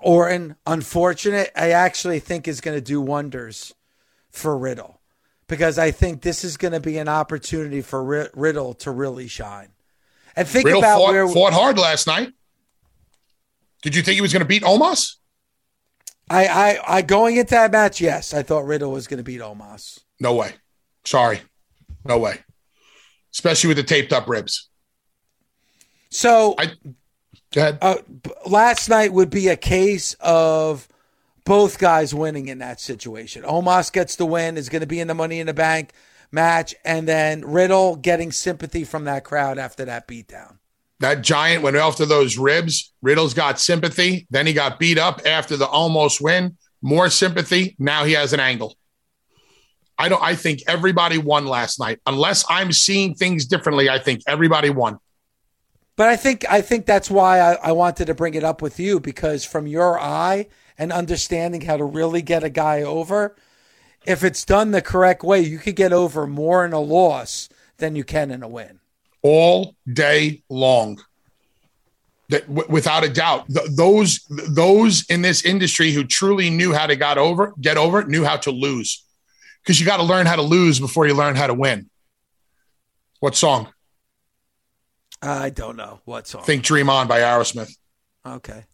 Orton, 0.00 0.56
unfortunate, 0.66 1.50
I 1.56 1.70
actually 1.70 2.20
think 2.20 2.46
is 2.46 2.60
going 2.60 2.76
to 2.76 2.80
do 2.80 3.00
wonders 3.00 3.74
for 4.30 4.56
Riddle 4.56 5.00
because 5.48 5.78
I 5.78 5.90
think 5.90 6.22
this 6.22 6.44
is 6.44 6.56
going 6.56 6.72
to 6.72 6.80
be 6.80 6.98
an 6.98 7.08
opportunity 7.08 7.82
for 7.82 8.30
Riddle 8.34 8.74
to 8.74 8.90
really 8.90 9.28
shine. 9.28 9.68
And 10.36 10.46
think 10.46 10.66
Riddle 10.66 10.80
about 10.80 10.98
fought, 10.98 11.12
where 11.12 11.28
fought 11.28 11.52
hard 11.52 11.78
last 11.78 12.06
night. 12.06 12.32
Did 13.82 13.96
you 13.96 14.02
think 14.02 14.14
he 14.14 14.20
was 14.20 14.32
going 14.32 14.40
to 14.40 14.46
beat 14.48 14.62
Omos? 14.62 15.16
I, 16.30 16.46
I, 16.46 16.78
I 16.96 17.02
going 17.02 17.36
into 17.36 17.50
that 17.50 17.72
match, 17.72 18.00
yes, 18.00 18.32
I 18.32 18.42
thought 18.42 18.64
Riddle 18.64 18.92
was 18.92 19.06
going 19.06 19.18
to 19.18 19.24
beat 19.24 19.40
Omos. 19.40 19.98
No 20.20 20.34
way. 20.34 20.52
Sorry, 21.04 21.40
no 22.04 22.18
way. 22.18 22.38
Especially 23.34 23.68
with 23.68 23.76
the 23.76 23.82
taped 23.82 24.12
up 24.12 24.28
ribs. 24.28 24.68
So, 26.10 26.54
I. 26.58 26.72
Uh, 27.80 27.96
last 28.46 28.88
night 28.88 29.12
would 29.12 29.30
be 29.30 29.48
a 29.48 29.56
case 29.56 30.14
of 30.20 30.88
both 31.44 31.78
guys 31.78 32.14
winning 32.14 32.48
in 32.48 32.58
that 32.58 32.80
situation. 32.80 33.42
Omos 33.42 33.92
gets 33.92 34.16
the 34.16 34.26
win, 34.26 34.56
is 34.56 34.68
going 34.68 34.80
to 34.80 34.86
be 34.86 35.00
in 35.00 35.08
the 35.08 35.14
Money 35.14 35.40
in 35.40 35.46
the 35.46 35.54
Bank 35.54 35.92
match, 36.30 36.74
and 36.84 37.06
then 37.06 37.44
Riddle 37.44 37.96
getting 37.96 38.32
sympathy 38.32 38.84
from 38.84 39.04
that 39.04 39.24
crowd 39.24 39.58
after 39.58 39.84
that 39.84 40.08
beatdown. 40.08 40.58
That 41.00 41.22
giant 41.22 41.62
went 41.62 41.76
after 41.76 42.06
those 42.06 42.38
ribs. 42.38 42.92
Riddle's 43.02 43.34
got 43.34 43.58
sympathy. 43.58 44.26
Then 44.30 44.46
he 44.46 44.52
got 44.52 44.78
beat 44.78 44.98
up 44.98 45.20
after 45.26 45.56
the 45.56 45.66
almost 45.66 46.20
win. 46.20 46.56
More 46.80 47.10
sympathy. 47.10 47.74
Now 47.78 48.04
he 48.04 48.12
has 48.12 48.32
an 48.32 48.40
angle. 48.40 48.76
I 49.98 50.08
don't. 50.08 50.22
I 50.22 50.36
think 50.36 50.60
everybody 50.66 51.18
won 51.18 51.46
last 51.46 51.78
night. 51.78 52.00
Unless 52.06 52.44
I'm 52.48 52.72
seeing 52.72 53.14
things 53.14 53.46
differently, 53.46 53.90
I 53.90 53.98
think 53.98 54.22
everybody 54.26 54.70
won. 54.70 54.98
But 55.96 56.08
I 56.08 56.16
think 56.16 56.44
I 56.50 56.62
think 56.62 56.86
that's 56.86 57.10
why 57.10 57.40
I, 57.40 57.52
I 57.54 57.72
wanted 57.72 58.06
to 58.06 58.14
bring 58.14 58.34
it 58.34 58.44
up 58.44 58.62
with 58.62 58.80
you 58.80 58.98
because 58.98 59.44
from 59.44 59.66
your 59.66 60.00
eye 60.00 60.48
and 60.78 60.90
understanding 60.90 61.62
how 61.62 61.76
to 61.76 61.84
really 61.84 62.22
get 62.22 62.42
a 62.42 62.48
guy 62.48 62.82
over, 62.82 63.36
if 64.06 64.24
it's 64.24 64.44
done 64.44 64.70
the 64.70 64.82
correct 64.82 65.22
way, 65.22 65.40
you 65.40 65.58
could 65.58 65.76
get 65.76 65.92
over 65.92 66.26
more 66.26 66.64
in 66.64 66.72
a 66.72 66.80
loss 66.80 67.48
than 67.76 67.94
you 67.94 68.04
can 68.04 68.30
in 68.30 68.42
a 68.42 68.48
win. 68.48 68.80
All 69.22 69.76
day 69.90 70.42
long. 70.48 71.00
That, 72.30 72.46
w- 72.46 72.66
without 72.70 73.04
a 73.04 73.10
doubt, 73.10 73.46
th- 73.48 73.68
those 73.76 74.20
those 74.28 75.04
in 75.10 75.20
this 75.20 75.44
industry 75.44 75.92
who 75.92 76.04
truly 76.04 76.48
knew 76.48 76.72
how 76.72 76.86
to 76.86 76.96
got 76.96 77.18
over, 77.18 77.52
get 77.60 77.76
over, 77.76 78.04
knew 78.04 78.24
how 78.24 78.38
to 78.38 78.50
lose, 78.50 79.04
because 79.62 79.78
you 79.78 79.84
got 79.84 79.98
to 79.98 80.02
learn 80.02 80.24
how 80.24 80.36
to 80.36 80.42
lose 80.42 80.80
before 80.80 81.06
you 81.06 81.12
learn 81.12 81.36
how 81.36 81.46
to 81.46 81.54
win. 81.54 81.90
What 83.20 83.36
song? 83.36 83.68
I 85.22 85.50
don't 85.50 85.76
know 85.76 86.00
what 86.04 86.26
song. 86.26 86.42
Think 86.42 86.64
Dream 86.64 86.90
On 86.90 87.06
by 87.06 87.20
Aerosmith. 87.20 87.76
Okay. 88.26 88.64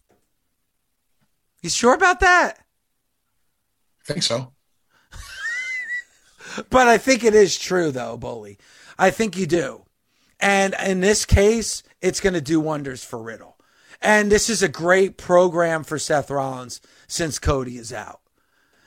You 1.61 1.69
sure 1.69 1.93
about 1.93 2.19
that? 2.21 2.57
I 4.01 4.13
think 4.13 4.23
so. 4.23 4.53
but 6.69 6.87
I 6.87 6.97
think 6.97 7.23
it 7.23 7.35
is 7.35 7.57
true, 7.57 7.91
though, 7.91 8.17
Bully. 8.17 8.57
I 8.97 9.11
think 9.11 9.37
you 9.37 9.45
do. 9.45 9.85
And 10.39 10.75
in 10.83 11.01
this 11.01 11.25
case, 11.25 11.83
it's 12.01 12.19
going 12.19 12.33
to 12.33 12.41
do 12.41 12.59
wonders 12.59 13.03
for 13.03 13.21
Riddle. 13.21 13.57
And 14.01 14.31
this 14.31 14.49
is 14.49 14.63
a 14.63 14.69
great 14.69 15.17
program 15.17 15.83
for 15.83 15.99
Seth 15.99 16.31
Rollins 16.31 16.79
since 17.07 17.37
Cody 17.37 17.77
is 17.77 17.91
out. 17.91 18.21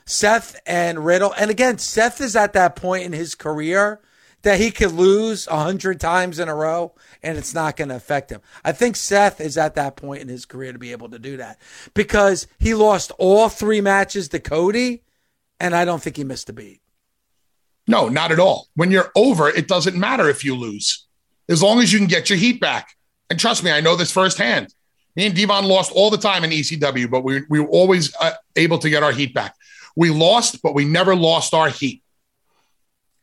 Seth 0.05 0.59
and 0.65 1.05
Riddle, 1.05 1.33
and 1.37 1.49
again, 1.49 1.77
Seth 1.77 2.19
is 2.19 2.35
at 2.35 2.53
that 2.53 2.75
point 2.75 3.03
in 3.03 3.13
his 3.13 3.35
career 3.35 4.01
that 4.43 4.59
he 4.59 4.71
could 4.71 4.91
lose 4.91 5.47
a 5.47 5.57
hundred 5.57 5.99
times 5.99 6.37
in 6.37 6.47
a 6.47 6.55
row 6.55 6.93
and 7.23 7.37
it's 7.37 7.53
not 7.53 7.75
going 7.75 7.89
to 7.89 7.95
affect 7.95 8.29
him. 8.29 8.41
I 8.63 8.73
think 8.73 8.95
Seth 8.95 9.41
is 9.41 9.57
at 9.57 9.75
that 9.75 9.95
point 9.95 10.21
in 10.21 10.27
his 10.27 10.45
career 10.45 10.71
to 10.71 10.79
be 10.79 10.91
able 10.91 11.09
to 11.09 11.19
do 11.19 11.37
that 11.37 11.59
because 11.93 12.47
he 12.59 12.73
lost 12.73 13.11
all 13.17 13.49
three 13.49 13.81
matches 13.81 14.29
to 14.29 14.39
Cody, 14.39 15.03
and 15.59 15.75
I 15.75 15.85
don't 15.85 16.01
think 16.01 16.17
he 16.17 16.23
missed 16.23 16.49
a 16.49 16.53
beat. 16.53 16.81
No, 17.87 18.07
not 18.09 18.31
at 18.31 18.39
all. 18.39 18.67
When 18.75 18.91
you're 18.91 19.11
over, 19.15 19.49
it 19.49 19.67
doesn't 19.67 19.97
matter 19.97 20.29
if 20.29 20.43
you 20.43 20.55
lose, 20.55 21.07
as 21.49 21.63
long 21.63 21.79
as 21.79 21.91
you 21.91 21.99
can 21.99 22.07
get 22.07 22.29
your 22.29 22.39
heat 22.39 22.61
back. 22.61 22.95
And 23.29 23.39
trust 23.39 23.63
me, 23.63 23.71
I 23.71 23.81
know 23.81 23.95
this 23.95 24.11
firsthand. 24.11 24.73
Me 25.15 25.25
and 25.25 25.35
Devon 25.35 25.65
lost 25.65 25.91
all 25.91 26.09
the 26.09 26.17
time 26.17 26.43
in 26.43 26.49
ECW, 26.49 27.09
but 27.09 27.23
we, 27.23 27.43
we 27.49 27.59
were 27.59 27.67
always 27.67 28.15
uh, 28.19 28.33
able 28.55 28.79
to 28.79 28.89
get 28.89 29.03
our 29.03 29.11
heat 29.11 29.33
back. 29.33 29.55
We 29.95 30.09
lost, 30.09 30.61
but 30.61 30.73
we 30.73 30.85
never 30.85 31.15
lost 31.15 31.53
our 31.53 31.69
heat. 31.69 32.02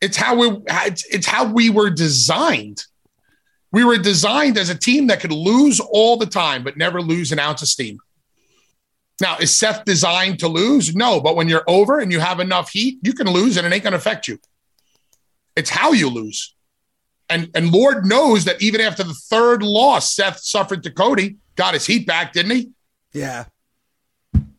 It's 0.01 0.17
how 0.17 0.35
we 0.35 0.63
it's, 0.67 1.05
it's 1.05 1.27
how 1.27 1.45
we 1.45 1.69
were 1.69 1.89
designed. 1.89 2.83
We 3.71 3.85
were 3.85 3.97
designed 3.97 4.57
as 4.57 4.69
a 4.69 4.77
team 4.77 5.07
that 5.07 5.21
could 5.21 5.31
lose 5.31 5.79
all 5.79 6.17
the 6.17 6.25
time, 6.25 6.63
but 6.63 6.75
never 6.75 7.01
lose 7.01 7.31
an 7.31 7.39
ounce 7.39 7.61
of 7.61 7.69
steam. 7.69 7.99
Now, 9.21 9.37
is 9.37 9.55
Seth 9.55 9.85
designed 9.85 10.39
to 10.39 10.47
lose? 10.47 10.95
No, 10.95 11.21
but 11.21 11.35
when 11.35 11.47
you're 11.47 11.63
over 11.67 11.99
and 11.99 12.11
you 12.11 12.19
have 12.19 12.39
enough 12.39 12.71
heat, 12.71 12.97
you 13.03 13.13
can 13.13 13.27
lose 13.27 13.55
and 13.55 13.65
it 13.65 13.71
ain't 13.71 13.83
going 13.83 13.91
to 13.91 13.97
affect 13.97 14.27
you. 14.27 14.39
It's 15.55 15.69
how 15.69 15.91
you 15.91 16.09
lose. 16.09 16.55
And, 17.29 17.49
and 17.53 17.71
Lord 17.71 18.05
knows 18.05 18.45
that 18.45 18.61
even 18.61 18.81
after 18.81 19.03
the 19.03 19.13
third 19.13 19.63
loss, 19.63 20.11
Seth 20.13 20.39
suffered 20.39 20.83
to 20.83 20.91
Cody, 20.91 21.37
got 21.55 21.75
his 21.75 21.85
heat 21.85 22.07
back, 22.07 22.33
didn't 22.33 22.51
he? 22.51 22.71
Yeah. 23.13 23.45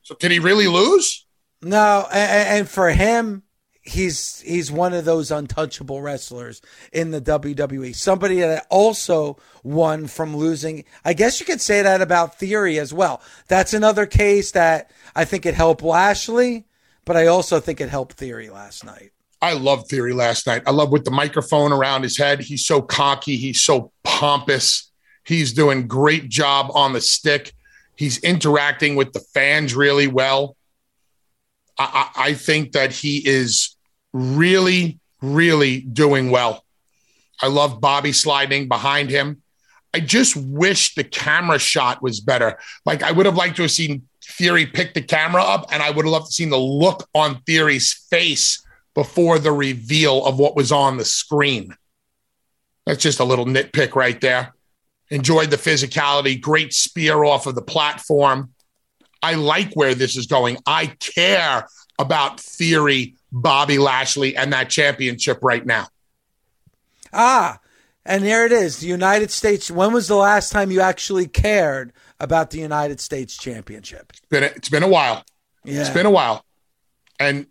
So 0.02 0.14
did 0.14 0.30
he 0.30 0.38
really 0.38 0.68
lose? 0.68 1.26
No, 1.60 2.06
and, 2.10 2.48
and 2.58 2.68
for 2.68 2.90
him, 2.90 3.42
he's 3.82 4.40
he's 4.42 4.70
one 4.70 4.92
of 4.92 5.04
those 5.04 5.30
untouchable 5.30 6.00
wrestlers 6.00 6.62
in 6.92 7.10
the 7.10 7.20
WWE. 7.20 7.94
Somebody 7.94 8.40
that 8.40 8.66
also 8.70 9.36
won 9.62 10.06
from 10.06 10.36
losing. 10.36 10.84
I 11.04 11.12
guess 11.12 11.40
you 11.40 11.46
could 11.46 11.60
say 11.60 11.82
that 11.82 12.00
about 12.00 12.38
Theory 12.38 12.78
as 12.78 12.94
well. 12.94 13.20
That's 13.48 13.74
another 13.74 14.06
case 14.06 14.52
that 14.52 14.90
I 15.14 15.24
think 15.24 15.44
it 15.44 15.54
helped 15.54 15.82
Lashley, 15.82 16.64
but 17.04 17.16
I 17.16 17.26
also 17.26 17.60
think 17.60 17.80
it 17.80 17.88
helped 17.88 18.14
Theory 18.14 18.48
last 18.48 18.84
night. 18.84 19.10
I 19.40 19.54
love 19.54 19.88
Theory 19.88 20.12
last 20.12 20.46
night. 20.46 20.62
I 20.66 20.70
love 20.70 20.92
with 20.92 21.04
the 21.04 21.10
microphone 21.10 21.72
around 21.72 22.04
his 22.04 22.16
head. 22.16 22.40
He's 22.40 22.64
so 22.64 22.80
cocky. 22.80 23.36
He's 23.36 23.60
so 23.60 23.90
pompous. 24.04 24.90
He's 25.24 25.52
doing 25.52 25.88
great 25.88 26.28
job 26.28 26.70
on 26.74 26.92
the 26.92 27.00
stick. 27.00 27.52
He's 27.96 28.18
interacting 28.18 28.94
with 28.94 29.12
the 29.12 29.20
fans 29.20 29.74
really 29.74 30.06
well. 30.06 30.56
I, 31.78 32.10
I 32.16 32.34
think 32.34 32.72
that 32.72 32.92
he 32.92 33.26
is 33.26 33.76
really, 34.12 34.98
really 35.20 35.80
doing 35.80 36.30
well. 36.30 36.64
I 37.40 37.48
love 37.48 37.80
Bobby 37.80 38.12
sliding 38.12 38.68
behind 38.68 39.10
him. 39.10 39.42
I 39.94 40.00
just 40.00 40.36
wish 40.36 40.94
the 40.94 41.04
camera 41.04 41.58
shot 41.58 42.02
was 42.02 42.20
better. 42.20 42.58
Like 42.86 43.02
I 43.02 43.12
would 43.12 43.26
have 43.26 43.36
liked 43.36 43.56
to 43.56 43.62
have 43.62 43.70
seen 43.70 44.08
Theory 44.24 44.66
pick 44.66 44.94
the 44.94 45.02
camera 45.02 45.42
up, 45.42 45.66
and 45.72 45.82
I 45.82 45.90
would 45.90 46.04
have 46.04 46.12
loved 46.12 46.26
to 46.26 46.32
seen 46.32 46.50
the 46.50 46.56
look 46.56 47.08
on 47.14 47.42
Theory's 47.42 47.92
face 48.08 48.64
before 48.94 49.38
the 49.38 49.52
reveal 49.52 50.24
of 50.24 50.38
what 50.38 50.56
was 50.56 50.72
on 50.72 50.96
the 50.96 51.04
screen. 51.04 51.76
That's 52.86 53.02
just 53.02 53.20
a 53.20 53.24
little 53.24 53.44
nitpick 53.44 53.94
right 53.94 54.20
there. 54.20 54.54
Enjoyed 55.10 55.50
the 55.50 55.56
physicality, 55.56 56.40
great 56.40 56.72
spear 56.72 57.24
off 57.24 57.46
of 57.46 57.54
the 57.54 57.62
platform. 57.62 58.54
I 59.22 59.34
like 59.34 59.72
where 59.74 59.94
this 59.94 60.16
is 60.16 60.26
going. 60.26 60.58
I 60.66 60.86
care 60.86 61.68
about 61.98 62.40
Theory, 62.40 63.14
Bobby 63.30 63.78
Lashley, 63.78 64.36
and 64.36 64.52
that 64.52 64.68
championship 64.68 65.38
right 65.42 65.64
now. 65.64 65.86
Ah, 67.12 67.60
and 68.04 68.24
there 68.24 68.44
it 68.44 68.52
is. 68.52 68.78
The 68.78 68.88
United 68.88 69.30
States. 69.30 69.70
When 69.70 69.92
was 69.92 70.08
the 70.08 70.16
last 70.16 70.50
time 70.50 70.70
you 70.70 70.80
actually 70.80 71.28
cared 71.28 71.92
about 72.18 72.50
the 72.50 72.58
United 72.58 73.00
States 73.00 73.36
Championship? 73.36 74.10
It's 74.10 74.26
been 74.28 74.42
a, 74.42 74.46
it's 74.46 74.68
been 74.68 74.82
a 74.82 74.88
while. 74.88 75.24
Yeah. 75.64 75.80
It's 75.80 75.90
been 75.90 76.06
a 76.06 76.10
while, 76.10 76.44
and 77.20 77.46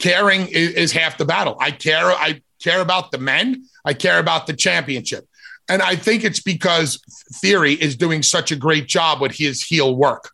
caring 0.00 0.48
is, 0.48 0.70
is 0.70 0.92
half 0.92 1.18
the 1.18 1.24
battle. 1.24 1.56
I 1.60 1.70
care. 1.70 2.06
I 2.06 2.42
care 2.60 2.80
about 2.80 3.12
the 3.12 3.18
men. 3.18 3.64
I 3.84 3.94
care 3.94 4.18
about 4.18 4.48
the 4.48 4.54
championship, 4.54 5.28
and 5.68 5.80
I 5.80 5.94
think 5.94 6.24
it's 6.24 6.40
because 6.40 7.00
Theory 7.34 7.74
is 7.74 7.94
doing 7.94 8.22
such 8.24 8.50
a 8.50 8.56
great 8.56 8.88
job 8.88 9.20
with 9.20 9.32
his 9.32 9.62
heel 9.62 9.94
work. 9.94 10.30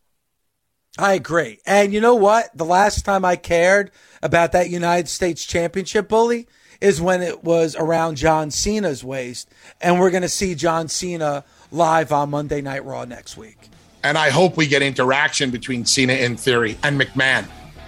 I 0.99 1.15
agree. 1.15 1.61
And 1.67 1.93
you 1.93 2.01
know 2.01 2.15
what? 2.17 2.57
The 2.57 2.65
last 2.65 3.05
time 3.05 3.25
I 3.25 3.37
cared 3.37 3.91
about 4.23 4.53
that 4.53 4.71
United 4.71 5.09
States 5.09 5.45
Championship 5.45 6.09
bully 6.09 6.49
is 6.81 7.01
when 7.01 7.23
it 7.23 7.45
was 7.45 7.77
around 7.77 8.17
John 8.17 8.51
Cena's 8.51 9.05
waist. 9.05 9.49
And 9.81 10.01
we're 10.01 10.11
going 10.11 10.23
to 10.23 10.29
see 10.29 10.55
John 10.55 10.89
Cena 10.89 11.45
live 11.71 12.13
on 12.13 12.31
Monday 12.31 12.61
Night 12.61 12.85
Raw 12.85 13.05
next 13.05 13.37
week. 13.37 13.69
And 14.03 14.17
I 14.17 14.31
hope 14.31 14.57
we 14.57 14.67
get 14.67 14.83
interaction 14.83 15.51
between 15.51 15.85
Cena 15.85 16.15
and 16.15 16.41
Theory 16.41 16.79
and 16.83 17.01
McMahon. 17.01 17.47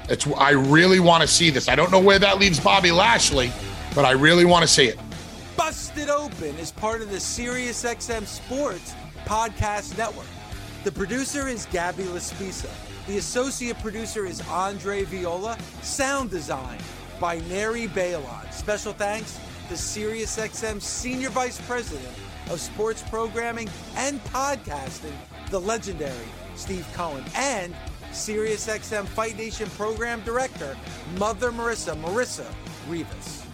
It's 0.08 0.26
I 0.26 0.50
really 0.50 1.00
want 1.00 1.22
to 1.22 1.28
see 1.28 1.50
this. 1.50 1.68
I 1.68 1.74
don't 1.74 1.90
know 1.90 2.00
where 2.00 2.18
that 2.18 2.38
leaves 2.38 2.60
Bobby 2.60 2.92
Lashley, 2.92 3.50
but 3.94 4.04
I 4.04 4.10
really 4.12 4.44
want 4.44 4.62
to 4.62 4.68
see 4.68 4.86
it. 4.86 4.98
Busted 5.56 6.10
Open 6.10 6.54
is 6.58 6.72
part 6.72 7.00
of 7.02 7.10
the 7.10 7.16
SiriusXM 7.16 8.26
Sports 8.26 8.94
Podcast 9.24 9.96
Network. 9.96 10.26
The 10.84 10.92
producer 10.92 11.48
is 11.48 11.66
Gabby 11.66 12.02
Laspisa. 12.04 12.70
The 13.06 13.18
associate 13.18 13.78
producer 13.80 14.26
is 14.26 14.40
Andre 14.48 15.02
Viola. 15.02 15.58
Sound 15.82 16.30
design 16.30 16.78
by 17.20 17.40
Neri 17.48 17.88
Balon. 17.88 18.52
Special 18.52 18.92
thanks 18.92 19.40
to 19.68 19.74
SiriusXM 19.74 20.80
Senior 20.80 21.30
Vice 21.30 21.60
President 21.66 22.14
of 22.48 22.60
Sports 22.60 23.02
Programming 23.02 23.68
and 23.96 24.22
Podcasting, 24.26 25.14
the 25.50 25.58
legendary 25.58 26.28
Steve 26.54 26.86
Cohen, 26.92 27.24
and 27.34 27.74
SiriusXM 28.12 29.06
Fight 29.06 29.36
Nation 29.36 29.68
Program 29.70 30.20
Director, 30.20 30.76
Mother 31.18 31.50
Marissa, 31.50 31.96
Marissa 32.00 32.46
Rivas. 32.88 33.44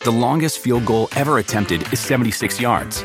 The 0.00 0.10
longest 0.10 0.58
field 0.58 0.84
goal 0.84 1.08
ever 1.14 1.38
attempted 1.38 1.90
is 1.92 2.00
76 2.00 2.60
yards. 2.60 3.04